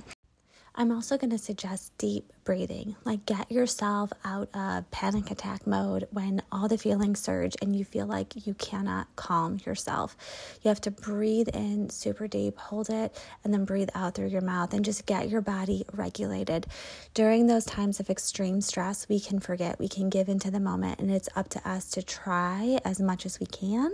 I'm 0.74 0.92
also 0.92 1.18
going 1.18 1.30
to 1.32 1.38
suggest 1.38 1.96
deep 1.98 2.34
breathing. 2.46 2.96
Like, 3.04 3.26
get 3.26 3.52
yourself 3.52 4.14
out 4.24 4.48
of 4.56 4.90
panic 4.92 5.32
attack 5.32 5.68
mode 5.68 6.08
when 6.12 6.42
all 6.52 6.68
the 6.68 6.78
feelings 6.78 7.20
surge 7.20 7.56
and 7.62 7.76
you 7.76 7.84
feel 7.84 8.06
like 8.06 8.48
you 8.48 8.54
cannot 8.54 9.08
calm 9.16 9.60
yourself. 9.66 10.16
You 10.62 10.70
have 10.70 10.80
to 10.82 10.92
breathe 10.92 11.50
in 11.50 11.90
super 11.90 12.28
deep, 12.28 12.58
hold 12.58 12.90
it, 12.90 13.20
and 13.44 13.54
then 13.54 13.66
breathe 13.66 13.90
out 13.96 14.16
through 14.16 14.28
your 14.28 14.42
mouth 14.42 14.74
and 14.74 14.86
just 14.86 15.06
get 15.06 15.28
your 15.28 15.42
body 15.42 15.86
regulated. 15.92 16.68
During 17.14 17.48
those 17.48 17.66
times 17.66 18.00
of 18.00 18.10
extreme 18.10 18.62
stress, 18.62 19.10
we 19.10 19.20
can 19.20 19.40
forget, 19.40 19.80
we 19.80 19.90
can 19.90 20.10
give 20.10 20.30
into 20.30 20.52
the 20.52 20.60
moment, 20.60 21.00
and 21.00 21.12
it's 21.12 21.30
up 21.36 21.50
to 21.50 21.70
us 21.70 21.90
to 21.92 22.04
try 22.04 22.80
as 22.86 23.02
much 23.02 23.26
as 23.26 23.40
we 23.40 23.48
can 23.48 23.92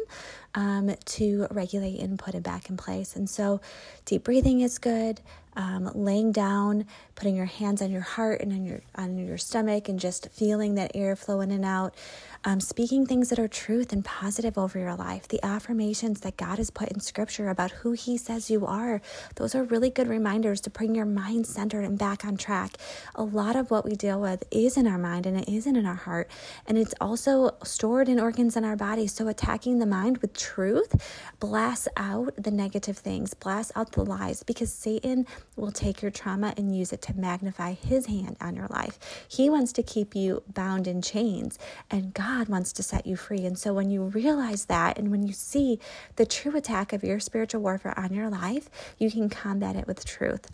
um, 0.56 0.96
to 1.06 1.48
regulate 1.52 2.00
and 2.00 2.18
put 2.20 2.36
it 2.36 2.44
back 2.44 2.70
in 2.70 2.78
place. 2.78 3.16
And 3.16 3.30
so, 3.30 3.62
deep 4.06 4.24
breathing 4.24 4.62
is 4.62 4.78
good 4.78 5.22
um, 5.56 5.92
laying 5.94 6.32
down, 6.32 6.86
putting 7.16 7.36
your 7.36 7.46
hands 7.46 7.82
on 7.82 7.92
your 7.92 8.02
heart 8.02 8.42
and 8.42 8.54
on 8.54 8.64
your 8.64 8.82
on 8.96 9.18
your 9.18 9.38
stomach, 9.38 9.90
and 9.90 10.00
just 10.00 10.30
feeling 10.32 10.76
that 10.76 10.92
air 10.96 11.16
flow 11.16 11.42
in 11.42 11.52
and 11.52 11.66
out 11.66 11.96
um, 12.44 12.60
speaking 12.60 13.06
things 13.06 13.30
that 13.30 13.40
are 13.40 13.48
truth 13.48 13.94
and 13.94 14.04
positive 14.04 14.58
over 14.58 14.80
your 14.80 14.96
life, 14.96 15.28
the 15.28 15.44
affirmations 15.46 16.22
that 16.22 16.38
God 16.38 16.58
has 16.58 16.72
put 16.72 16.90
in 16.90 17.00
scripture 17.00 17.50
about 17.50 17.72
who 17.72 17.92
He 17.92 18.18
says 18.18 18.50
you 18.50 18.66
are. 18.66 19.02
Those 19.36 19.54
are 19.54 19.64
really 19.64 19.90
good 19.92 20.08
reminders 20.08 20.60
to 20.62 20.70
bring 20.72 20.96
your 20.96 21.06
mind 21.06 21.46
centered 21.46 21.86
and 21.86 22.00
back 22.00 22.26
on 22.26 22.38
track. 22.38 22.78
A 23.14 23.24
lot 23.24 23.56
of 23.56 23.70
what 23.70 23.86
we 23.86 23.96
deal 23.96 24.20
with 24.20 24.44
is 24.50 24.76
in 24.76 24.88
our 24.88 24.98
mind 24.98 25.26
and 25.28 25.38
it 25.38 25.48
isn't 25.48 25.76
in 25.76 25.86
our 25.86 25.94
heart. 25.94 26.32
And 26.66 26.78
it's 26.78 26.96
also 27.00 27.52
stored 27.64 28.10
in 28.10 28.20
organs 28.20 28.58
in 28.58 28.66
our 28.66 28.76
body. 28.76 29.06
So 29.06 29.28
attacking 29.28 29.78
the 29.78 29.86
mind 29.86 30.18
with 30.18 30.34
truth 30.34 30.96
blasts 31.40 31.88
out 31.96 32.34
the 32.38 32.52
negative 32.52 32.98
things, 32.98 33.36
blasts 33.36 33.72
out 33.76 33.92
the 33.92 34.04
lies, 34.04 34.42
because 34.42 34.74
Satan 34.74 35.28
will 35.56 35.72
take 35.72 36.02
your 36.02 36.12
trauma 36.12 36.54
and 36.58 36.76
use 36.76 36.92
it 36.92 37.02
to 37.04 37.14
magnify 37.14 37.74
his 37.74 38.08
hand 38.08 38.38
on 38.42 38.56
your 38.56 38.68
life. 38.68 38.98
He 39.28 39.50
wants 39.50 39.72
to 39.74 39.84
keep 39.84 40.16
you 40.16 40.42
bound 40.48 40.88
in 40.88 41.02
chains. 41.04 41.60
And 41.92 42.14
God 42.14 42.31
God 42.32 42.48
wants 42.48 42.72
to 42.74 42.84
set 42.84 43.06
you 43.06 43.18
free. 43.18 43.46
And 43.46 43.60
so 43.60 43.74
when 43.74 43.90
you 43.90 44.04
realize 44.04 44.66
that 44.66 44.98
and 44.98 45.12
when 45.12 45.28
you 45.28 45.34
see 45.34 45.80
the 46.16 46.26
true 46.26 46.56
attack 46.56 46.94
of 46.94 47.04
your 47.04 47.20
spiritual 47.20 47.62
warfare 47.62 47.98
on 48.00 48.14
your 48.14 48.30
life, 48.30 48.70
you 48.98 49.12
can 49.12 49.30
combat 49.30 49.76
it 49.76 49.86
with 49.86 50.06
truth. 50.06 50.50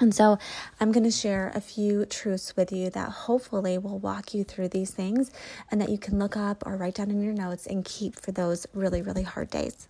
And 0.00 0.14
so, 0.14 0.38
I'm 0.78 0.92
going 0.92 1.04
to 1.04 1.10
share 1.10 1.50
a 1.52 1.60
few 1.60 2.06
truths 2.06 2.54
with 2.56 2.70
you 2.70 2.90
that 2.90 3.08
hopefully 3.26 3.76
will 3.76 3.98
walk 3.98 4.32
you 4.32 4.44
through 4.44 4.68
these 4.68 4.92
things 4.92 5.32
and 5.68 5.80
that 5.80 5.88
you 5.88 5.98
can 5.98 6.16
look 6.18 6.36
up 6.36 6.64
or 6.64 6.76
write 6.76 6.94
down 6.94 7.10
in 7.10 7.20
your 7.20 7.34
notes 7.34 7.66
and 7.66 7.84
keep 7.84 8.14
for 8.14 8.30
those 8.30 8.68
really, 8.72 9.02
really 9.02 9.24
hard 9.24 9.50
days. 9.50 9.88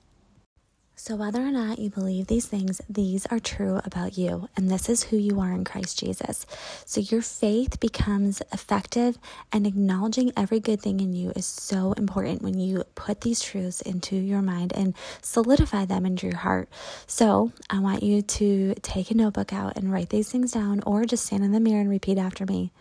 So, 1.02 1.16
whether 1.16 1.40
or 1.40 1.50
not 1.50 1.78
you 1.78 1.88
believe 1.88 2.26
these 2.26 2.44
things, 2.44 2.82
these 2.86 3.24
are 3.26 3.38
true 3.40 3.80
about 3.86 4.18
you, 4.18 4.50
and 4.54 4.70
this 4.70 4.86
is 4.86 5.04
who 5.04 5.16
you 5.16 5.40
are 5.40 5.50
in 5.50 5.64
Christ 5.64 5.98
Jesus. 5.98 6.44
So, 6.84 7.00
your 7.00 7.22
faith 7.22 7.80
becomes 7.80 8.42
effective, 8.52 9.18
and 9.50 9.66
acknowledging 9.66 10.30
every 10.36 10.60
good 10.60 10.82
thing 10.82 11.00
in 11.00 11.14
you 11.14 11.32
is 11.34 11.46
so 11.46 11.92
important 11.92 12.42
when 12.42 12.60
you 12.60 12.84
put 12.96 13.22
these 13.22 13.40
truths 13.40 13.80
into 13.80 14.14
your 14.14 14.42
mind 14.42 14.74
and 14.76 14.94
solidify 15.22 15.86
them 15.86 16.04
into 16.04 16.26
your 16.26 16.36
heart. 16.36 16.68
So, 17.06 17.50
I 17.70 17.78
want 17.78 18.02
you 18.02 18.20
to 18.20 18.74
take 18.82 19.10
a 19.10 19.14
notebook 19.14 19.54
out 19.54 19.78
and 19.78 19.90
write 19.90 20.10
these 20.10 20.30
things 20.30 20.52
down, 20.52 20.82
or 20.84 21.06
just 21.06 21.24
stand 21.24 21.42
in 21.42 21.52
the 21.52 21.60
mirror 21.60 21.80
and 21.80 21.88
repeat 21.88 22.18
after 22.18 22.44
me 22.44 22.72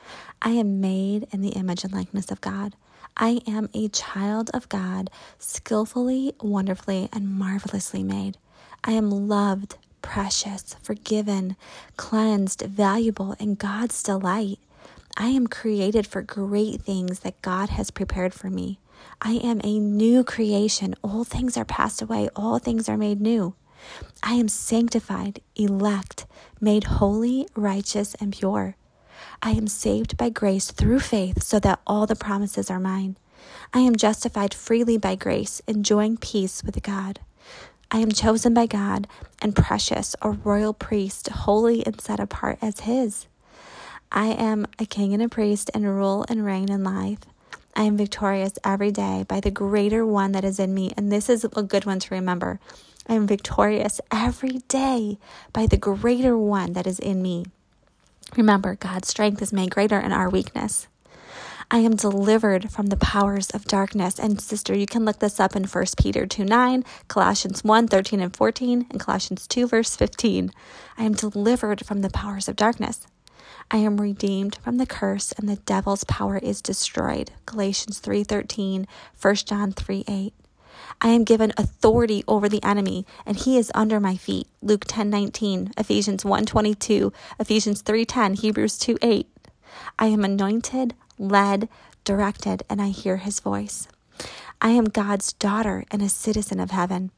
I 0.42 0.50
am 0.52 0.82
made 0.82 1.30
in 1.32 1.40
the 1.40 1.52
image 1.52 1.86
and 1.86 1.94
likeness 1.94 2.32
of 2.32 2.42
God. 2.42 2.76
I 3.22 3.42
am 3.46 3.70
a 3.74 3.90
child 3.90 4.50
of 4.54 4.70
God, 4.70 5.10
skillfully, 5.40 6.34
wonderfully, 6.40 7.10
and 7.12 7.28
marvelously 7.38 8.02
made. 8.02 8.38
I 8.82 8.94
am 8.94 9.10
loved, 9.28 9.76
precious, 10.02 10.78
forgiven, 10.82 11.58
cleansed, 11.98 12.62
valuable, 12.62 13.36
and 13.38 13.58
God's 13.58 14.02
delight. 14.02 14.60
I 15.18 15.28
am 15.28 15.48
created 15.48 16.08
for 16.08 16.22
great 16.22 16.82
things 16.82 17.20
that 17.20 17.42
God 17.42 17.68
has 17.72 17.92
prepared 17.92 18.34
for 18.34 18.50
me. 18.50 18.80
I 19.22 19.34
am 19.34 19.60
a 19.66 19.80
new 19.80 20.24
creation. 20.24 20.96
All 21.04 21.26
things 21.26 21.58
are 21.58 21.66
passed 21.66 22.02
away, 22.02 22.30
all 22.38 22.58
things 22.58 22.88
are 22.88 22.98
made 22.98 23.20
new. 23.20 23.54
I 24.24 24.36
am 24.36 24.48
sanctified, 24.48 25.42
elect, 25.58 26.26
made 26.62 26.86
holy, 26.86 27.48
righteous, 27.54 28.16
and 28.16 28.32
pure. 28.32 28.78
I 29.42 29.52
am 29.52 29.68
saved 29.68 30.18
by 30.18 30.30
grace 30.30 30.72
through 30.72 31.00
faith 31.00 31.44
so 31.44 31.60
that 31.60 31.80
all 31.86 32.06
the 32.06 32.16
promises 32.16 32.70
are 32.70 32.80
mine. 32.80 33.18
I 33.74 33.80
am 33.80 33.96
justified 33.96 34.54
freely 34.54 34.98
by 34.98 35.16
grace, 35.16 35.62
enjoying 35.68 36.18
peace 36.18 36.64
with 36.64 36.82
God. 36.84 37.20
I 37.92 38.00
am 38.00 38.12
chosen 38.12 38.54
by 38.54 38.68
God 38.68 39.08
and 39.42 39.56
precious, 39.56 40.16
a 40.22 40.30
royal 40.32 40.74
priest, 40.74 41.30
holy 41.30 41.86
and 41.86 42.00
set 42.00 42.20
apart 42.20 42.60
as 42.62 42.82
His. 42.82 43.28
I 44.12 44.28
am 44.28 44.66
a 44.78 44.86
king 44.86 45.14
and 45.14 45.24
a 45.24 45.30
priest 45.30 45.72
and 45.74 45.86
rule 45.86 46.26
and 46.30 46.46
reign 46.46 46.72
in 46.72 46.84
life. 46.84 47.20
I 47.76 47.84
am 47.84 47.98
victorious 47.98 48.54
every 48.64 48.92
day 48.92 49.26
by 49.28 49.40
the 49.40 49.52
greater 49.52 50.06
one 50.06 50.34
that 50.34 50.44
is 50.44 50.60
in 50.60 50.74
me. 50.74 50.92
And 50.98 51.12
this 51.12 51.30
is 51.30 51.46
a 51.46 51.64
good 51.64 51.86
one 51.86 52.00
to 52.00 52.14
remember. 52.14 52.60
I 53.08 53.14
am 53.14 53.26
victorious 53.26 54.02
every 54.12 54.60
day 54.68 55.18
by 55.54 55.66
the 55.66 55.78
greater 55.78 56.38
one 56.38 56.74
that 56.74 56.86
is 56.86 57.00
in 57.00 57.22
me. 57.22 57.46
Remember, 58.36 58.76
God's 58.76 59.08
strength 59.08 59.42
is 59.42 59.54
made 59.54 59.72
greater 59.72 60.00
in 60.00 60.12
our 60.12 60.30
weakness. 60.30 60.88
I 61.72 61.80
am 61.80 61.96
delivered 61.96 62.72
from 62.72 62.88
the 62.88 62.98
powers 62.98 63.52
of 63.52 63.66
darkness. 63.66 64.18
And 64.18 64.42
sister, 64.42 64.76
you 64.76 64.88
can 64.88 65.06
look 65.06 65.20
this 65.20 65.40
up 65.40 65.56
in 65.56 65.66
1 65.66 65.86
Peter 66.02 66.26
2 66.26 66.44
9, 66.44 66.84
Colossians 67.08 67.64
1 67.64 67.88
13 67.88 68.20
and 68.22 68.36
14, 68.36 68.88
and 68.90 69.00
Colossians 69.00 69.48
2 69.48 69.68
verse 69.68 69.96
15. 69.96 70.52
I 70.98 71.04
am 71.04 71.14
delivered 71.14 71.86
from 71.86 72.02
the 72.02 72.10
powers 72.10 72.48
of 72.48 72.56
darkness. 72.56 73.06
I 73.70 73.78
am 73.78 74.02
redeemed 74.02 74.58
from 74.64 74.78
the 74.78 74.88
curse 74.88 75.32
and 75.34 75.48
the 75.48 75.58
devil's 75.58 76.04
power 76.06 76.38
is 76.40 76.60
destroyed. 76.60 77.32
Galatians 77.46 78.00
3:13, 78.00 78.88
1 79.22 79.36
John 79.46 79.74
3:8. 79.74 80.34
I 81.02 81.10
am 81.10 81.24
given 81.24 81.54
authority 81.56 82.24
over 82.28 82.50
the 82.50 82.64
enemy 82.64 83.06
and 83.26 83.38
he 83.38 83.58
is 83.58 83.72
under 83.74 84.00
my 84.00 84.18
feet. 84.18 84.48
Luke 84.62 84.86
10:19, 84.86 85.72
Ephesians 85.78 86.26
1:22, 86.26 87.14
Ephesians 87.40 87.82
3:10, 87.82 88.34
Hebrews 88.34 88.78
2:8. 88.78 89.28
I 89.98 90.08
am 90.08 90.26
anointed, 90.26 90.96
led, 91.18 91.70
directed, 92.04 92.64
and 92.70 92.82
I 92.82 92.90
hear 92.90 93.18
his 93.18 93.40
voice. 93.40 93.88
I 94.62 94.72
am 94.72 94.86
God's 94.86 95.32
daughter 95.32 95.86
and 95.90 96.02
a 96.02 96.10
citizen 96.10 96.60
of 96.60 96.72
heaven. 96.72 97.12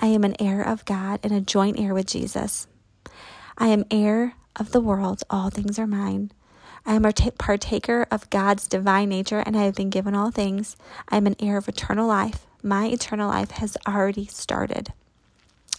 I 0.00 0.06
am 0.06 0.24
an 0.24 0.34
heir 0.40 0.62
of 0.62 0.84
God 0.84 1.20
and 1.22 1.32
a 1.32 1.40
joint 1.40 1.78
heir 1.78 1.94
with 1.94 2.06
Jesus. 2.06 2.66
I 3.56 3.68
am 3.68 3.84
heir 3.90 4.34
of 4.56 4.72
the 4.72 4.80
world, 4.80 5.22
all 5.30 5.50
things 5.50 5.78
are 5.78 5.86
mine. 5.86 6.32
I 6.84 6.94
am 6.94 7.04
a 7.04 7.12
partaker 7.12 8.06
of 8.10 8.30
God's 8.30 8.66
divine 8.66 9.10
nature, 9.10 9.40
and 9.40 9.56
I 9.56 9.62
have 9.62 9.74
been 9.74 9.90
given 9.90 10.16
all 10.16 10.32
things. 10.32 10.76
I 11.08 11.18
am 11.18 11.28
an 11.28 11.36
heir 11.38 11.56
of 11.56 11.68
eternal 11.68 12.08
life. 12.08 12.47
My 12.62 12.86
eternal 12.86 13.28
life 13.28 13.52
has 13.52 13.76
already 13.86 14.26
started. 14.26 14.92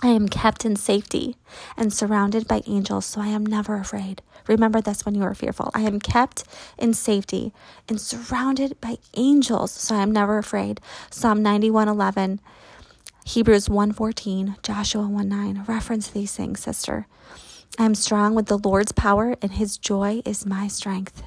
I 0.01 0.07
am 0.07 0.29
kept 0.29 0.63
in 0.63 0.77
safety 0.77 1.35
and 1.75 1.91
surrounded 1.91 2.47
by 2.47 2.61
angels, 2.65 3.05
so 3.05 3.19
I 3.19 3.27
am 3.27 3.45
never 3.45 3.75
afraid. 3.75 4.21
Remember 4.47 4.79
this 4.79 5.05
when 5.05 5.13
you 5.13 5.23
are 5.23 5.35
fearful. 5.35 5.71
I 5.73 5.81
am 5.81 5.99
kept 5.99 6.45
in 6.77 6.93
safety 6.93 7.53
and 7.89 7.99
surrounded 7.99 8.79
by 8.79 8.97
angels, 9.15 9.71
so 9.71 9.95
I 9.95 10.01
am 10.01 10.13
never 10.13 10.37
afraid. 10.37 10.79
Psalm 11.09 11.43
91:11, 11.43 12.39
Hebrews 13.25 13.67
1:14, 13.67 14.55
Joshua 14.63 15.05
1:9. 15.05 15.65
Reference 15.67 16.07
these 16.07 16.33
things, 16.33 16.61
sister. 16.61 17.05
I 17.77 17.83
am 17.83 17.93
strong 17.93 18.35
with 18.35 18.45
the 18.45 18.57
Lord's 18.57 18.93
power, 18.93 19.35
and 19.41 19.51
his 19.51 19.77
joy 19.77 20.21
is 20.23 20.45
my 20.45 20.69
strength. 20.69 21.23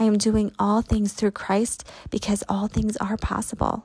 I 0.00 0.04
am 0.04 0.16
doing 0.16 0.52
all 0.58 0.80
things 0.80 1.12
through 1.12 1.32
Christ 1.32 1.84
because 2.08 2.42
all 2.48 2.68
things 2.68 2.96
are 2.96 3.18
possible. 3.18 3.84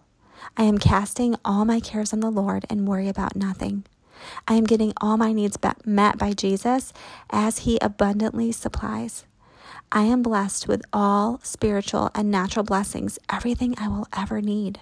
I 0.58 0.63
am 0.63 0.77
casting 0.77 1.36
all 1.43 1.65
my 1.65 1.79
cares 1.79 2.13
on 2.13 2.19
the 2.19 2.29
Lord 2.29 2.65
and 2.69 2.88
worry 2.88 3.08
about 3.08 3.36
nothing. 3.36 3.86
I 4.47 4.53
am 4.53 4.63
getting 4.63 4.93
all 5.01 5.17
my 5.17 5.34
needs 5.34 5.58
met 5.86 6.17
by 6.17 6.34
Jesus 6.34 6.93
as 7.29 7.60
he 7.60 7.77
abundantly 7.82 8.51
supplies. 8.51 9.25
I 9.91 10.03
am 10.03 10.23
blessed 10.23 10.67
with 10.67 10.82
all 10.91 11.39
spiritual 11.43 12.10
and 12.15 12.32
natural 12.32 12.63
blessings, 12.63 13.19
everything 13.32 13.75
I 13.77 13.88
will 13.88 14.08
ever 14.15 14.41
need. 14.41 14.79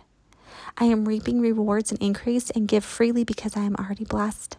I 0.78 0.86
am 0.86 1.06
reaping 1.06 1.42
rewards 1.42 1.92
and 1.92 2.02
increase 2.02 2.50
and 2.50 2.68
give 2.68 2.86
freely 2.86 3.24
because 3.24 3.58
I 3.58 3.62
am 3.62 3.76
already 3.76 4.06
blessed. 4.06 4.58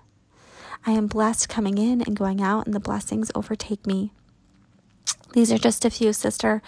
I 0.85 0.91
am 0.93 1.07
blessed 1.07 1.49
coming 1.49 1.79
in 1.79 2.03
and 2.03 2.17
going 2.17 2.43
out, 2.43 2.67
and 2.67 2.75
the 2.75 2.81
blessings 2.81 3.31
overtake 3.35 3.87
me. 3.87 4.13
These 5.33 5.51
are 5.51 5.59
just 5.59 5.85
a 5.87 5.91
few, 5.91 6.13
sister. 6.13 6.61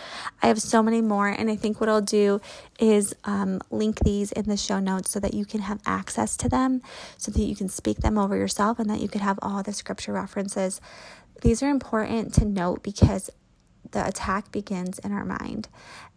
I 0.43 0.47
have 0.47 0.61
so 0.61 0.83
many 0.83 1.03
more, 1.03 1.29
and 1.29 1.51
I 1.51 1.57
think 1.57 1.81
what 1.81 1.91
I'll 1.91 2.01
do 2.01 2.41
is 2.81 3.15
um, 3.25 3.61
link 3.71 4.01
these 4.01 4.33
in 4.33 4.49
the 4.49 4.57
show 4.57 4.81
notes 4.81 5.11
so 5.11 5.21
that 5.21 5.35
you 5.35 5.45
can 5.45 5.61
have 5.61 5.81
access 5.85 6.35
to 6.39 6.49
them, 6.49 6.81
so 7.19 7.31
that 7.31 7.43
you 7.43 7.55
can 7.55 7.69
speak 7.69 7.99
them 7.99 8.17
over 8.17 8.37
yourself, 8.37 8.79
and 8.79 8.89
that 8.89 9.01
you 9.01 9.09
can 9.09 9.21
have 9.21 9.39
all 9.43 9.63
the 9.63 9.75
scripture 9.75 10.15
references. 10.15 10.81
These 11.43 11.63
are 11.63 11.69
important 11.69 12.33
to 12.35 12.47
note 12.47 12.83
because 12.83 13.29
the 13.91 14.07
attack 14.07 14.51
begins 14.51 14.99
in 14.99 15.13
our 15.13 15.25
mind, 15.25 15.69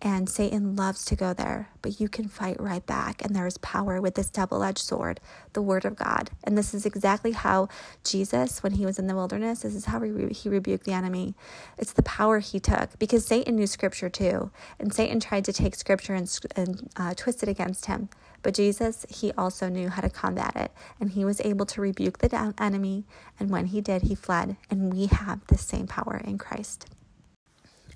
and 0.01 0.29
Satan 0.29 0.75
loves 0.75 1.05
to 1.05 1.15
go 1.15 1.33
there, 1.33 1.69
but 1.81 1.99
you 1.99 2.07
can 2.07 2.27
fight 2.27 2.59
right 2.59 2.85
back. 2.85 3.23
And 3.23 3.35
there 3.35 3.47
is 3.47 3.57
power 3.59 3.99
with 3.99 4.15
this 4.15 4.29
double 4.29 4.63
edged 4.63 4.79
sword, 4.79 5.19
the 5.53 5.61
Word 5.61 5.85
of 5.85 5.95
God. 5.95 6.29
And 6.43 6.57
this 6.57 6.73
is 6.73 6.85
exactly 6.85 7.31
how 7.31 7.67
Jesus, 8.03 8.61
when 8.61 8.73
he 8.73 8.85
was 8.85 8.99
in 8.99 9.07
the 9.07 9.15
wilderness, 9.15 9.61
this 9.61 9.75
is 9.75 9.85
how 9.85 10.01
he, 10.01 10.27
he 10.33 10.49
rebuked 10.49 10.85
the 10.85 10.93
enemy. 10.93 11.35
It's 11.77 11.93
the 11.93 12.03
power 12.03 12.39
he 12.39 12.59
took 12.59 12.97
because 12.99 13.25
Satan 13.25 13.55
knew 13.55 13.67
Scripture 13.67 14.09
too. 14.09 14.51
And 14.79 14.93
Satan 14.93 15.19
tried 15.19 15.45
to 15.45 15.53
take 15.53 15.75
Scripture 15.75 16.13
and, 16.13 16.39
and 16.55 16.89
uh, 16.95 17.13
twist 17.15 17.43
it 17.43 17.49
against 17.49 17.87
him. 17.87 18.09
But 18.43 18.53
Jesus, 18.53 19.05
he 19.09 19.31
also 19.33 19.67
knew 19.67 19.89
how 19.89 20.01
to 20.01 20.09
combat 20.09 20.55
it, 20.55 20.71
and 20.99 21.09
he 21.11 21.25
was 21.25 21.41
able 21.41 21.65
to 21.65 21.81
rebuke 21.81 22.19
the 22.19 22.53
enemy. 22.59 23.05
And 23.39 23.49
when 23.49 23.67
he 23.67 23.81
did, 23.81 24.03
he 24.03 24.15
fled. 24.15 24.57
And 24.69 24.93
we 24.93 25.07
have 25.07 25.45
the 25.47 25.57
same 25.57 25.87
power 25.87 26.21
in 26.23 26.37
Christ. 26.37 26.85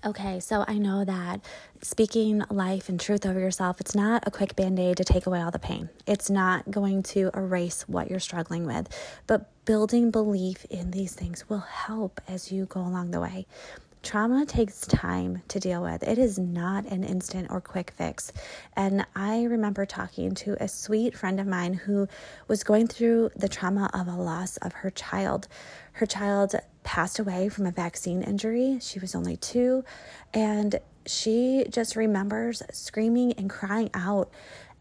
Okay, 0.03 0.39
so 0.39 0.65
I 0.67 0.79
know 0.79 1.05
that 1.05 1.41
speaking 1.83 2.41
life 2.49 2.89
and 2.89 2.99
truth 2.99 3.23
over 3.23 3.39
yourself, 3.39 3.79
it's 3.79 3.93
not 3.93 4.23
a 4.25 4.31
quick 4.31 4.55
band 4.55 4.79
aid 4.79 4.97
to 4.97 5.03
take 5.03 5.27
away 5.27 5.43
all 5.43 5.51
the 5.51 5.59
pain. 5.59 5.89
It's 6.07 6.27
not 6.27 6.71
going 6.71 7.03
to 7.03 7.29
erase 7.35 7.83
what 7.87 8.09
you're 8.09 8.19
struggling 8.19 8.65
with, 8.65 8.89
but 9.27 9.51
building 9.65 10.09
belief 10.09 10.65
in 10.71 10.89
these 10.89 11.13
things 11.13 11.47
will 11.47 11.59
help 11.59 12.19
as 12.27 12.51
you 12.51 12.65
go 12.65 12.79
along 12.81 13.11
the 13.11 13.19
way. 13.19 13.45
Trauma 14.01 14.47
takes 14.47 14.87
time 14.87 15.43
to 15.49 15.59
deal 15.59 15.83
with. 15.83 16.01
It 16.01 16.17
is 16.17 16.39
not 16.39 16.85
an 16.85 17.03
instant 17.03 17.51
or 17.51 17.61
quick 17.61 17.93
fix. 17.95 18.33
And 18.75 19.05
I 19.15 19.43
remember 19.43 19.85
talking 19.85 20.33
to 20.33 20.57
a 20.59 20.67
sweet 20.67 21.15
friend 21.15 21.39
of 21.39 21.45
mine 21.45 21.75
who 21.75 22.07
was 22.47 22.63
going 22.63 22.87
through 22.87 23.29
the 23.35 23.47
trauma 23.47 23.91
of 23.93 24.07
a 24.07 24.19
loss 24.19 24.57
of 24.57 24.73
her 24.73 24.89
child. 24.89 25.47
Her 25.91 26.07
child 26.07 26.55
passed 26.83 27.19
away 27.19 27.49
from 27.49 27.65
a 27.65 27.71
vaccine 27.71 28.21
injury. 28.21 28.79
She 28.81 28.99
was 28.99 29.15
only 29.15 29.37
two. 29.37 29.83
And 30.33 30.79
she 31.05 31.65
just 31.69 31.95
remembers 31.95 32.61
screaming 32.71 33.33
and 33.33 33.49
crying 33.49 33.89
out 33.93 34.31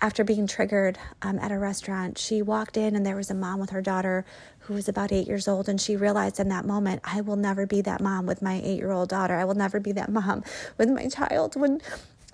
after 0.01 0.25
being 0.25 0.47
triggered 0.47 0.99
um, 1.23 1.39
at 1.39 1.53
a 1.53 1.59
restaurant. 1.59 2.19
She 2.19 2.43
walked 2.43 2.77
in 2.77 2.97
and 2.97 3.05
there 3.05 3.17
was 3.17 3.31
a 3.31 3.35
mom 3.35 3.61
with 3.61 3.71
her 3.71 3.83
daughter 3.83 4.25
who 4.61 4.75
was 4.75 4.89
about 4.89 5.13
eight 5.13 5.27
years 5.27 5.47
old. 5.47 5.69
And 5.69 5.81
she 5.81 5.97
realized 5.97 6.41
in 6.41 6.49
that 6.49 6.65
moment, 6.65 7.03
I 7.05 7.21
will 7.21 7.37
never 7.37 7.67
be 7.67 7.81
that 7.83 8.01
mom 8.01 8.27
with 8.27 8.43
my 8.43 8.61
eight 8.65 8.79
year 8.79 8.93
old 8.93 9.09
daughter. 9.09 9.35
I 9.35 9.45
will 9.45 9.55
never 9.55 9.81
be 9.81 9.93
that 9.93 10.11
mom 10.11 10.43
with 10.79 10.89
my 10.89 11.09
child 11.09 11.57
when 11.57 11.81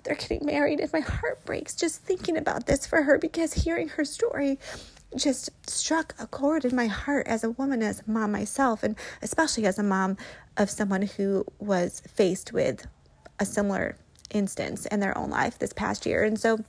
they're 0.03 0.15
getting 0.15 0.45
married. 0.45 0.79
And 0.79 0.91
my 0.93 1.01
heart 1.01 1.43
breaks 1.45 1.75
just 1.75 2.01
thinking 2.01 2.37
about 2.37 2.65
this 2.65 2.85
for 2.85 3.03
her 3.03 3.17
because 3.17 3.53
hearing 3.53 3.89
her 3.89 4.05
story 4.05 4.59
just 5.15 5.49
struck 5.69 6.13
a 6.19 6.27
chord 6.27 6.65
in 6.65 6.75
my 6.75 6.87
heart 6.87 7.27
as 7.27 7.43
a 7.43 7.51
woman, 7.51 7.81
as 7.81 8.03
a 8.05 8.11
mom 8.11 8.31
myself, 8.31 8.83
and 8.83 8.95
especially 9.21 9.65
as 9.65 9.79
a 9.79 9.83
mom 9.83 10.17
of 10.57 10.69
someone 10.69 11.03
who 11.03 11.45
was 11.59 12.01
faced 12.01 12.51
with 12.53 12.85
a 13.39 13.45
similar 13.45 13.95
instance 14.31 14.85
in 14.87 14.99
their 14.99 15.17
own 15.17 15.29
life 15.29 15.57
this 15.59 15.73
past 15.73 16.05
year. 16.05 16.23
And 16.23 16.39
so 16.39 16.59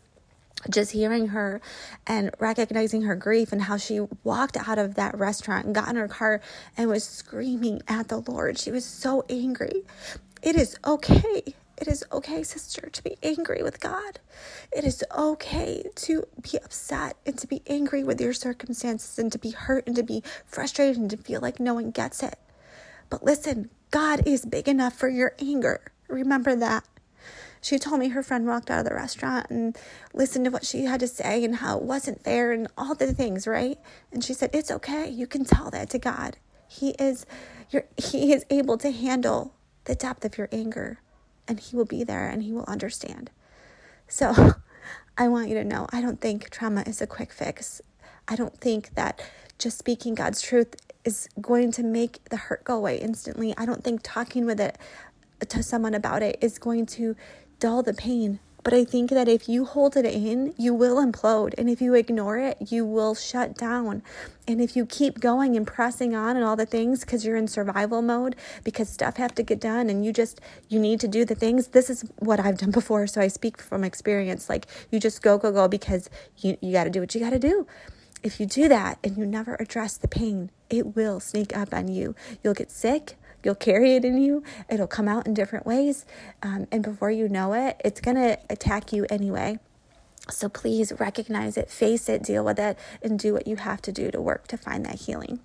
just 0.70 0.92
hearing 0.92 1.28
her 1.28 1.60
and 2.06 2.30
recognizing 2.38 3.02
her 3.02 3.14
grief 3.14 3.52
and 3.52 3.62
how 3.62 3.76
she 3.76 4.00
walked 4.24 4.56
out 4.56 4.78
of 4.78 4.94
that 4.94 5.16
restaurant 5.16 5.66
and 5.66 5.74
got 5.74 5.88
in 5.88 5.96
her 5.96 6.08
car 6.08 6.40
and 6.76 6.88
was 6.88 7.04
screaming 7.04 7.82
at 7.86 8.08
the 8.08 8.20
Lord. 8.20 8.58
She 8.58 8.70
was 8.70 8.84
so 8.84 9.24
angry. 9.28 9.84
It 10.42 10.56
is 10.56 10.76
okay. 10.84 11.54
It 11.80 11.86
is 11.86 12.04
okay, 12.10 12.42
sister, 12.42 12.88
to 12.90 13.04
be 13.04 13.16
angry 13.22 13.62
with 13.62 13.78
God. 13.78 14.18
It 14.72 14.84
is 14.84 15.04
okay 15.16 15.84
to 15.94 16.24
be 16.42 16.58
upset 16.58 17.16
and 17.24 17.38
to 17.38 17.46
be 17.46 17.62
angry 17.68 18.02
with 18.02 18.20
your 18.20 18.32
circumstances 18.32 19.16
and 19.18 19.30
to 19.30 19.38
be 19.38 19.50
hurt 19.50 19.86
and 19.86 19.94
to 19.94 20.02
be 20.02 20.24
frustrated 20.44 20.96
and 20.96 21.10
to 21.10 21.16
feel 21.16 21.40
like 21.40 21.60
no 21.60 21.74
one 21.74 21.92
gets 21.92 22.22
it. 22.22 22.36
But 23.10 23.22
listen, 23.22 23.70
God 23.92 24.26
is 24.26 24.44
big 24.44 24.66
enough 24.66 24.94
for 24.94 25.08
your 25.08 25.34
anger. 25.38 25.92
Remember 26.08 26.56
that 26.56 26.84
she 27.60 27.78
told 27.78 28.00
me 28.00 28.08
her 28.08 28.22
friend 28.22 28.46
walked 28.46 28.70
out 28.70 28.80
of 28.80 28.84
the 28.84 28.94
restaurant 28.94 29.48
and 29.50 29.76
listened 30.12 30.44
to 30.46 30.50
what 30.50 30.66
she 30.66 30.84
had 30.84 31.00
to 31.00 31.08
say 31.08 31.44
and 31.44 31.56
how 31.56 31.78
it 31.78 31.84
wasn't 31.84 32.24
fair 32.24 32.52
and 32.52 32.68
all 32.76 32.94
the 32.94 33.12
things, 33.12 33.46
right? 33.46 33.78
And 34.12 34.22
she 34.22 34.34
said, 34.34 34.50
"It's 34.52 34.70
okay. 34.70 35.08
You 35.08 35.26
can 35.26 35.44
tell 35.44 35.70
that 35.70 35.90
to 35.90 35.98
God. 35.98 36.36
He 36.66 36.90
is 36.98 37.24
your 37.70 37.84
he 37.96 38.32
is 38.32 38.44
able 38.50 38.78
to 38.78 38.90
handle 38.90 39.54
the 39.84 39.94
depth 39.94 40.24
of 40.24 40.38
your 40.38 40.48
anger 40.52 41.00
and 41.48 41.58
he 41.58 41.74
will 41.74 41.84
be 41.84 42.04
there 42.04 42.28
and 42.28 42.42
he 42.42 42.52
will 42.52 42.64
understand." 42.64 43.30
So, 44.06 44.54
I 45.18 45.26
want 45.26 45.48
you 45.48 45.54
to 45.56 45.64
know, 45.64 45.88
I 45.90 46.00
don't 46.00 46.20
think 46.20 46.48
trauma 46.50 46.84
is 46.86 47.02
a 47.02 47.06
quick 47.06 47.32
fix. 47.32 47.82
I 48.28 48.36
don't 48.36 48.56
think 48.60 48.94
that 48.94 49.20
just 49.58 49.76
speaking 49.76 50.14
God's 50.14 50.40
truth 50.40 50.76
is 51.04 51.28
going 51.40 51.72
to 51.72 51.82
make 51.82 52.22
the 52.30 52.36
hurt 52.36 52.62
go 52.62 52.76
away 52.76 52.98
instantly. 52.98 53.52
I 53.56 53.66
don't 53.66 53.82
think 53.82 54.02
talking 54.04 54.46
with 54.46 54.60
it 54.60 54.78
to 55.48 55.62
someone 55.62 55.94
about 55.94 56.22
it 56.22 56.38
is 56.40 56.58
going 56.58 56.86
to 56.86 57.16
dull 57.58 57.82
the 57.82 57.94
pain. 57.94 58.38
But 58.68 58.76
I 58.76 58.84
think 58.84 59.08
that 59.08 59.28
if 59.28 59.48
you 59.48 59.64
hold 59.64 59.96
it 59.96 60.04
in, 60.04 60.52
you 60.58 60.74
will 60.74 60.96
implode. 60.96 61.54
And 61.56 61.70
if 61.70 61.80
you 61.80 61.94
ignore 61.94 62.36
it, 62.36 62.58
you 62.70 62.84
will 62.84 63.14
shut 63.14 63.56
down. 63.56 64.02
And 64.46 64.60
if 64.60 64.76
you 64.76 64.84
keep 64.84 65.20
going 65.20 65.56
and 65.56 65.66
pressing 65.66 66.14
on 66.14 66.36
and 66.36 66.44
all 66.44 66.54
the 66.54 66.66
things 66.66 67.00
because 67.00 67.24
you're 67.24 67.38
in 67.38 67.48
survival 67.48 68.02
mode, 68.02 68.36
because 68.64 68.90
stuff 68.90 69.16
have 69.16 69.34
to 69.36 69.42
get 69.42 69.58
done 69.58 69.88
and 69.88 70.04
you 70.04 70.12
just, 70.12 70.42
you 70.68 70.78
need 70.78 71.00
to 71.00 71.08
do 71.08 71.24
the 71.24 71.34
things. 71.34 71.68
This 71.68 71.88
is 71.88 72.04
what 72.18 72.40
I've 72.40 72.58
done 72.58 72.70
before. 72.70 73.06
So 73.06 73.22
I 73.22 73.28
speak 73.28 73.58
from 73.58 73.84
experience. 73.84 74.50
Like 74.50 74.66
you 74.90 75.00
just 75.00 75.22
go, 75.22 75.38
go, 75.38 75.50
go 75.50 75.66
because 75.66 76.10
you, 76.36 76.58
you 76.60 76.74
got 76.74 76.84
to 76.84 76.90
do 76.90 77.00
what 77.00 77.14
you 77.14 77.22
got 77.22 77.30
to 77.30 77.38
do. 77.38 77.66
If 78.22 78.38
you 78.38 78.44
do 78.44 78.68
that 78.68 78.98
and 79.02 79.16
you 79.16 79.24
never 79.24 79.56
address 79.58 79.96
the 79.96 80.08
pain, 80.08 80.50
it 80.68 80.94
will 80.94 81.20
sneak 81.20 81.56
up 81.56 81.72
on 81.72 81.88
you. 81.88 82.14
You'll 82.44 82.52
get 82.52 82.70
sick 82.70 83.16
You'll 83.44 83.54
carry 83.54 83.94
it 83.94 84.04
in 84.04 84.18
you, 84.18 84.42
it'll 84.68 84.86
come 84.86 85.08
out 85.08 85.26
in 85.26 85.34
different 85.34 85.66
ways. 85.66 86.04
Um, 86.42 86.66
and 86.70 86.82
before 86.82 87.10
you 87.10 87.28
know 87.28 87.52
it, 87.52 87.80
it's 87.84 88.00
going 88.00 88.16
to 88.16 88.38
attack 88.50 88.92
you 88.92 89.06
anyway. 89.10 89.58
So 90.30 90.48
please 90.48 90.92
recognize 90.98 91.56
it, 91.56 91.70
face 91.70 92.08
it, 92.08 92.22
deal 92.22 92.44
with 92.44 92.58
it, 92.58 92.78
and 93.02 93.18
do 93.18 93.32
what 93.32 93.46
you 93.46 93.56
have 93.56 93.80
to 93.82 93.92
do 93.92 94.10
to 94.10 94.20
work 94.20 94.46
to 94.48 94.56
find 94.56 94.84
that 94.84 94.96
healing. 94.96 95.40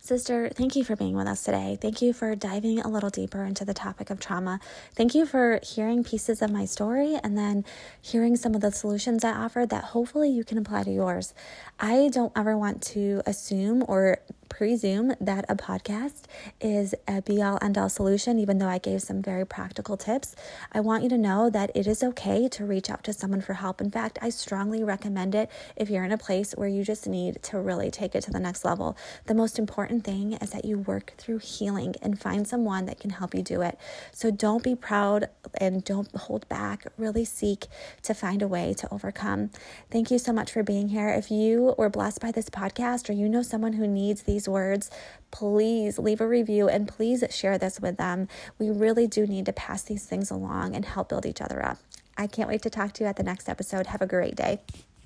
Sister, 0.00 0.48
thank 0.54 0.76
you 0.76 0.84
for 0.84 0.96
being 0.96 1.16
with 1.16 1.26
us 1.26 1.42
today. 1.42 1.76
Thank 1.78 2.00
you 2.00 2.12
for 2.12 2.34
diving 2.34 2.80
a 2.80 2.88
little 2.88 3.10
deeper 3.10 3.44
into 3.44 3.64
the 3.64 3.74
topic 3.74 4.10
of 4.10 4.20
trauma. 4.20 4.60
Thank 4.94 5.14
you 5.14 5.26
for 5.26 5.60
hearing 5.62 6.04
pieces 6.04 6.40
of 6.40 6.50
my 6.50 6.64
story 6.64 7.18
and 7.22 7.36
then 7.36 7.64
hearing 8.00 8.36
some 8.36 8.54
of 8.54 8.60
the 8.60 8.70
solutions 8.70 9.24
I 9.24 9.32
offered 9.32 9.70
that 9.70 9.84
hopefully 9.84 10.30
you 10.30 10.44
can 10.44 10.56
apply 10.56 10.84
to 10.84 10.90
yours. 10.90 11.34
I 11.78 12.08
don't 12.10 12.32
ever 12.36 12.56
want 12.56 12.80
to 12.84 13.22
assume 13.26 13.84
or 13.86 14.18
presume 14.58 15.14
that 15.20 15.44
a 15.48 15.54
podcast 15.54 16.22
is 16.60 16.92
a 17.06 17.22
be 17.22 17.40
all 17.40 17.60
end 17.62 17.78
all 17.78 17.88
solution, 17.88 18.40
even 18.40 18.58
though 18.58 18.66
I 18.66 18.78
gave 18.78 19.00
some 19.00 19.22
very 19.22 19.46
practical 19.46 19.96
tips. 19.96 20.34
I 20.72 20.80
want 20.80 21.04
you 21.04 21.08
to 21.10 21.16
know 21.16 21.48
that 21.48 21.70
it 21.76 21.86
is 21.86 22.02
okay 22.02 22.48
to 22.48 22.64
reach 22.64 22.90
out 22.90 23.04
to 23.04 23.12
someone 23.12 23.40
for 23.40 23.52
help. 23.52 23.80
In 23.80 23.88
fact, 23.88 24.18
I 24.20 24.30
strongly 24.30 24.82
recommend 24.82 25.36
it 25.36 25.48
if 25.76 25.88
you're 25.88 26.02
in 26.02 26.10
a 26.10 26.18
place 26.18 26.54
where 26.54 26.66
you 26.66 26.82
just 26.82 27.06
need 27.06 27.40
to 27.44 27.60
really 27.60 27.88
take 27.88 28.16
it 28.16 28.24
to 28.24 28.32
the 28.32 28.40
next 28.40 28.64
level. 28.64 28.96
The 29.26 29.34
most 29.34 29.60
important 29.60 30.02
thing 30.02 30.32
is 30.32 30.50
that 30.50 30.64
you 30.64 30.78
work 30.78 31.14
through 31.18 31.38
healing 31.38 31.94
and 32.02 32.20
find 32.20 32.44
someone 32.44 32.86
that 32.86 32.98
can 32.98 33.10
help 33.10 33.36
you 33.36 33.42
do 33.42 33.62
it. 33.62 33.78
So 34.10 34.32
don't 34.32 34.64
be 34.64 34.74
proud 34.74 35.28
and 35.60 35.84
don't 35.84 36.12
hold 36.16 36.48
back. 36.48 36.84
Really 36.96 37.24
seek 37.24 37.68
to 38.02 38.12
find 38.12 38.42
a 38.42 38.48
way 38.48 38.74
to 38.78 38.92
overcome. 38.92 39.50
Thank 39.88 40.10
you 40.10 40.18
so 40.18 40.32
much 40.32 40.50
for 40.50 40.64
being 40.64 40.88
here. 40.88 41.10
If 41.10 41.30
you 41.30 41.76
were 41.78 41.88
blessed 41.88 42.20
by 42.20 42.32
this 42.32 42.50
podcast 42.50 43.08
or 43.08 43.12
you 43.12 43.28
know 43.28 43.42
someone 43.42 43.74
who 43.74 43.86
needs 43.86 44.22
these 44.48 44.52
words, 44.52 44.90
please 45.30 45.98
leave 45.98 46.20
a 46.20 46.26
review 46.26 46.68
and 46.68 46.88
please 46.88 47.22
share 47.30 47.58
this 47.58 47.80
with 47.80 47.96
them. 47.96 48.28
We 48.58 48.70
really 48.70 49.06
do 49.06 49.26
need 49.26 49.46
to 49.46 49.52
pass 49.52 49.82
these 49.82 50.06
things 50.06 50.30
along 50.30 50.74
and 50.74 50.84
help 50.84 51.10
build 51.10 51.26
each 51.26 51.42
other 51.42 51.64
up. 51.64 51.78
I 52.16 52.26
can't 52.26 52.48
wait 52.48 52.62
to 52.62 52.70
talk 52.70 52.94
to 52.94 53.04
you 53.04 53.10
at 53.10 53.16
the 53.16 53.22
next 53.22 53.48
episode. 53.48 53.86
Have 53.86 54.02
a 54.02 54.06
great 54.06 54.36
day. 54.36 54.60